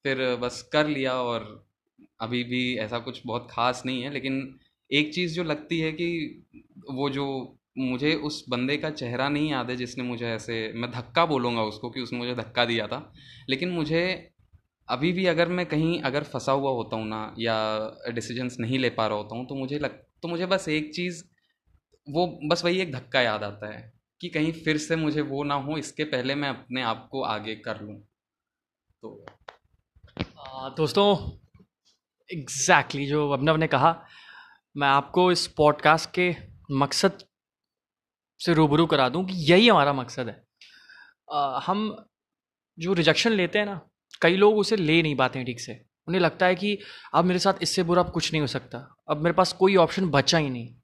फिर 0.04 0.24
बस 0.36 0.62
कर 0.72 0.86
लिया 0.86 1.14
और 1.22 1.64
अभी 2.20 2.42
भी 2.44 2.76
ऐसा 2.76 2.98
कुछ 2.98 3.20
बहुत 3.26 3.48
ख़ास 3.50 3.82
नहीं 3.86 4.02
है 4.02 4.12
लेकिन 4.12 4.40
एक 4.92 5.12
चीज़ 5.14 5.34
जो 5.34 5.42
लगती 5.44 5.78
है 5.80 5.92
कि 5.92 6.08
वो 6.90 7.10
जो 7.10 7.26
मुझे 7.78 8.14
उस 8.14 8.44
बंदे 8.48 8.76
का 8.76 8.90
चेहरा 8.90 9.28
नहीं 9.28 9.50
याद 9.50 9.70
है 9.70 9.76
जिसने 9.76 10.04
मुझे 10.04 10.26
ऐसे 10.26 10.72
मैं 10.76 10.90
धक्का 10.90 11.26
बोलूँगा 11.26 11.62
उसको 11.62 11.90
कि 11.90 12.00
उसने 12.00 12.18
मुझे 12.18 12.34
धक्का 12.34 12.64
दिया 12.64 12.86
था। 12.86 13.12
लेकिन 13.48 13.70
मुझे 13.70 14.02
अभी 14.88 15.12
भी 15.12 15.26
अगर 15.26 15.48
मैं 15.48 15.66
कहीं 15.66 16.00
अगर 16.02 16.22
फंसा 16.22 16.52
हुआ 16.52 16.70
होता 16.70 16.96
हूँ 16.96 17.06
ना 17.06 17.34
या 17.38 17.56
डिसीजंस 18.10 18.56
नहीं 18.60 18.78
ले 18.78 18.90
पा 18.90 19.06
रहा 19.06 19.16
होता 19.16 19.36
हूँ 19.36 19.46
तो 19.46 19.54
मुझे 19.54 19.78
लग 19.78 19.90
तो 20.22 20.28
मुझे 20.28 20.46
बस 20.46 20.68
एक 20.68 20.94
चीज़ 20.94 21.24
वो 22.10 22.26
बस 22.44 22.64
वही 22.64 22.80
एक 22.80 22.92
धक्का 22.92 23.20
याद 23.20 23.42
आता 23.44 23.72
है 23.74 23.92
कि 24.20 24.28
कहीं 24.28 24.52
फिर 24.52 24.78
से 24.78 24.96
मुझे 24.96 25.20
वो 25.20 25.44
ना 25.44 25.54
हो 25.54 25.76
इसके 25.76 26.04
पहले 26.04 26.34
मैं 26.34 26.48
अपने 26.48 26.82
आप 26.82 27.08
को 27.12 27.22
आगे 27.22 27.54
कर 27.56 27.80
लूँ। 27.80 28.00
तो 29.02 29.24
आ, 30.38 30.68
दोस्तों 30.68 31.06
एग्जैक्टली 32.30 33.00
exactly, 33.00 33.08
जो 33.08 33.30
अभिनव 33.30 33.56
ने 33.56 33.66
कहा 33.66 33.92
मैं 34.76 34.88
आपको 34.88 35.32
इस 35.32 35.46
पॉडकास्ट 35.46 36.10
के 36.10 36.36
मकसद 36.70 37.18
से 38.38 38.54
रूबरू 38.54 38.86
करा 38.86 39.08
दूँ 39.08 39.24
कि 39.24 39.34
यही 39.52 39.68
हमारा 39.68 39.92
मकसद 39.92 40.28
है। 40.28 40.44
आ, 41.32 41.58
हम 41.58 42.06
जो 42.78 42.92
रिजेक्शन 42.92 43.32
लेते 43.32 43.58
हैं 43.58 43.66
ना 43.66 43.80
कई 44.22 44.36
लोग 44.36 44.58
उसे 44.58 44.76
ले 44.76 45.02
नहीं 45.02 45.16
पाते 45.16 45.38
हैं 45.38 45.46
ठीक 45.46 45.60
से। 45.60 45.84
उन्हें 46.08 46.22
लगता 46.22 46.46
है 46.46 46.54
कि 46.54 46.78
अब 47.14 47.24
मेरे 47.24 47.38
साथ 47.38 47.54
इससे 47.62 47.82
बुरा 47.82 48.02
कुछ 48.02 48.32
नहीं 48.32 48.40
हो 48.40 48.46
सकता। 48.46 48.96
अब 49.08 49.16
मेरे 49.16 49.32
पास 49.32 49.52
कोई 49.52 49.76
ऑप्शन 49.76 50.10
बचा 50.10 50.38
ही 50.38 50.50
नहीं। 50.50 50.74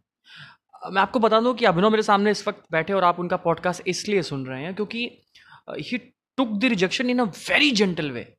मैं 0.93 1.03
आपको 1.03 1.19
बता 1.19 1.41
दूँ 1.41 1.55
कि 1.55 1.65
अभिनव 1.65 1.91
मेरे 1.91 2.03
सामने 2.03 2.31
इस 2.31 2.49
वक्त 2.49 2.63
बैठे 2.71 2.93
और 2.93 3.05
आप 3.05 3.21
उनका 3.21 3.37
पॉडकास्ट 3.37 3.83
इसलिए 3.87 4.23
सुन 4.23 4.47
रहे 4.47 4.63
हैं 4.63 4.75
क्योंकि 4.75 5.23
he 5.71 5.99
took 6.37 6.49
the 6.49 6.65
rejection 6.65 7.11
in 7.11 7.19
a 7.19 7.25
very 7.25 7.71
gentle 7.71 8.11
way 8.11 8.37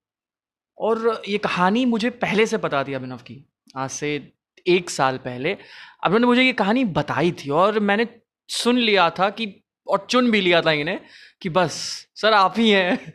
और 0.78 1.22
ये 1.28 1.38
कहानी 1.38 1.86
मुझे 1.86 2.10
पहले 2.10 2.46
से 2.46 2.58
पता 2.58 2.84
थी 2.84 2.94
अभिनव 2.94 3.18
की। 3.18 3.50
आज 3.76 3.90
से 3.90 4.34
एक 4.68 4.90
साल 4.90 5.18
पहले 5.18 5.54
अब 5.54 6.06
उन्होंने 6.06 6.28
मुझे 6.28 6.44
ये 6.44 6.54
कहानी 6.54 6.86
बताई 6.94 7.32
थी 7.40 7.50
और 7.52 7.80
मैंने 7.82 8.08
सुन 8.50 8.78
लिया 8.78 9.10
था 9.10 9.30
कि 9.30 9.54
और 9.88 10.06
चुन 10.10 10.32
भी 10.32 10.42
लिया 10.42 10.62
था 10.62 10.72
इन्हें 10.72 11.00
कि 11.42 11.50
बस 11.50 11.74
सर 12.16 12.34
आप 12.34 12.54
ही 12.58 12.70
हैं 12.70 13.14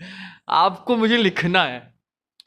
आपको 0.51 0.97
मुझे 0.97 1.17
लिखना 1.17 1.63
है। 1.63 1.93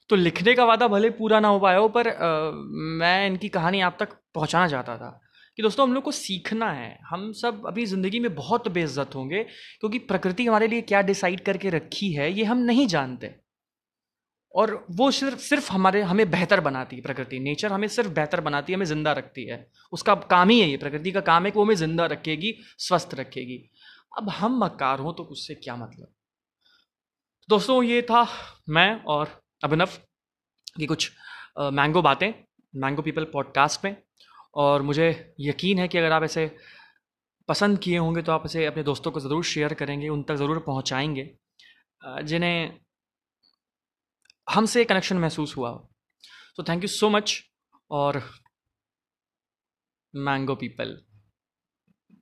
तो 0.10 0.16
लिखने 0.16 0.54
का 0.56 0.66
वादा 0.66 0.88
भले 0.88 1.10
पूरा 1.10 1.40
ना 1.40 1.48
हो 1.48 1.60
पाया 1.60 1.78
हो 1.78 1.88
पर 1.90 2.08
आ, 2.08 2.52
मैं 2.52 3.28
इनकी 3.28 3.50
कहानी 3.50 3.82
आप 3.82 3.98
तक 4.00 4.10
पहुंचाना 4.36 4.68
चाहता 4.68 4.98
था 4.98 5.20
कि 5.58 5.64
दोस्तों 5.64 5.88
हम 5.88 5.94
लोग 5.94 6.04
को 6.04 6.12
सीखना 6.12 6.72
है। 6.72 6.98
हम 7.10 7.32
सब 7.34 7.66
अभी 7.68 7.86
ज़िंदगी 7.86 8.20
में 8.20 8.34
बहुत 8.36 8.68
बेइज्जत 8.68 9.16
होंगे 9.16 9.44
क्योंकि 9.80 10.00
प्रकृति 10.02 10.46
हमारे 10.46 10.68
लिए 10.68 10.82
क्या 10.84 11.02
डिसाइड 11.02 11.40
करके 11.40 11.70
रखी 11.70 12.12
है 12.14 12.32
ये 12.32 12.44
हम 12.44 12.58
नहीं 12.64 12.88
जानते। 12.88 13.34
और 14.54 14.74
वो 14.92 15.10
सिर्फ़ 15.12 15.40
सिर्फ़ 15.40 15.72
हमारे, 15.72 16.02
हमें 16.04 16.30
बेहतर 16.32 16.60
बनाती 16.62 16.96
है 16.96 17.02
प्रकृति। 17.02 17.40
नेचर 17.40 17.72
हमें 17.72 17.88
सिर्फ़ 17.90 18.10
बेहतर 18.12 18.42
बनाती 18.42 18.74
है, 18.74 18.78
हमें 18.78 18.86
ज़िंदा 18.86 19.12
रखती 19.14 19.46
है। 19.46 19.66
उसका 19.94 20.16
काम 20.16 20.50
ही 20.50 20.60
है 20.62 20.70
ये 20.70 20.78
प्रकृति 20.78 21.12
का 21.12 21.22
काम 21.24 21.46
है 21.46 21.52
कि 21.52 21.58
वो 21.58 21.66
हमें 21.66 21.76
ज़िंदा 21.76 22.06
रखेगी, 22.06 22.54
स्वस्थ 22.80 23.16
रखेगी। 23.16 23.58
अब 24.18 24.30
हम 24.32 24.58
मक्कार 24.60 25.00
हों 25.00 25.14
तो 25.14 25.24
उससे 25.26 25.56
क्या 25.56 25.76
मतलब? 25.76 26.08
दोस्तों, 27.50 27.82
ये 27.84 28.02
था 28.02 28.28
मैं 28.70 29.04
और 29.06 29.42
अभिनव 29.64 29.90
की 30.78 30.86
कुछ 30.86 31.12
मैंगो 31.60 32.02
बातें, 32.02 32.34
मैंगो 32.74 33.02
पीपल 33.02 33.24
पॉडकास्ट 33.34 33.86
में। 33.86 33.96
और 34.56 34.82
मुझे 34.82 35.34
यकीन 35.40 35.80
है 35.80 35.88
कि 35.88 35.98
अगर 35.98 36.12
आप 36.12 36.24
ऐसे 36.24 36.50
पसंद 37.50 37.80
किए 37.80 37.98
होंगे 37.98 38.22
तो 38.22 38.32
आप 38.32 38.44
इसे 38.46 38.66
अपने 38.66 38.84
दोस्तों 38.84 39.12
को 39.12 39.20
ज़रूर 39.20 39.44
शेयर 39.46 39.74
करेंगे, 39.74 40.10
उन 40.10 40.24
तक 40.24 40.36
ज़रूर 40.36 40.60
पहुँचाएँगे। 40.60 41.30
जिन्हें 42.24 42.80
हमसे 44.48 44.84
कनेक्शन 44.86 45.18
महसूस 45.18 45.56
हुआ 45.58 45.72
so 46.58 46.64
thank 46.70 46.84
you 46.84 46.88
so 46.88 47.10
much 47.10 47.44
और 47.92 48.22
मैंगो 50.14 50.56
पीपल 50.56 50.98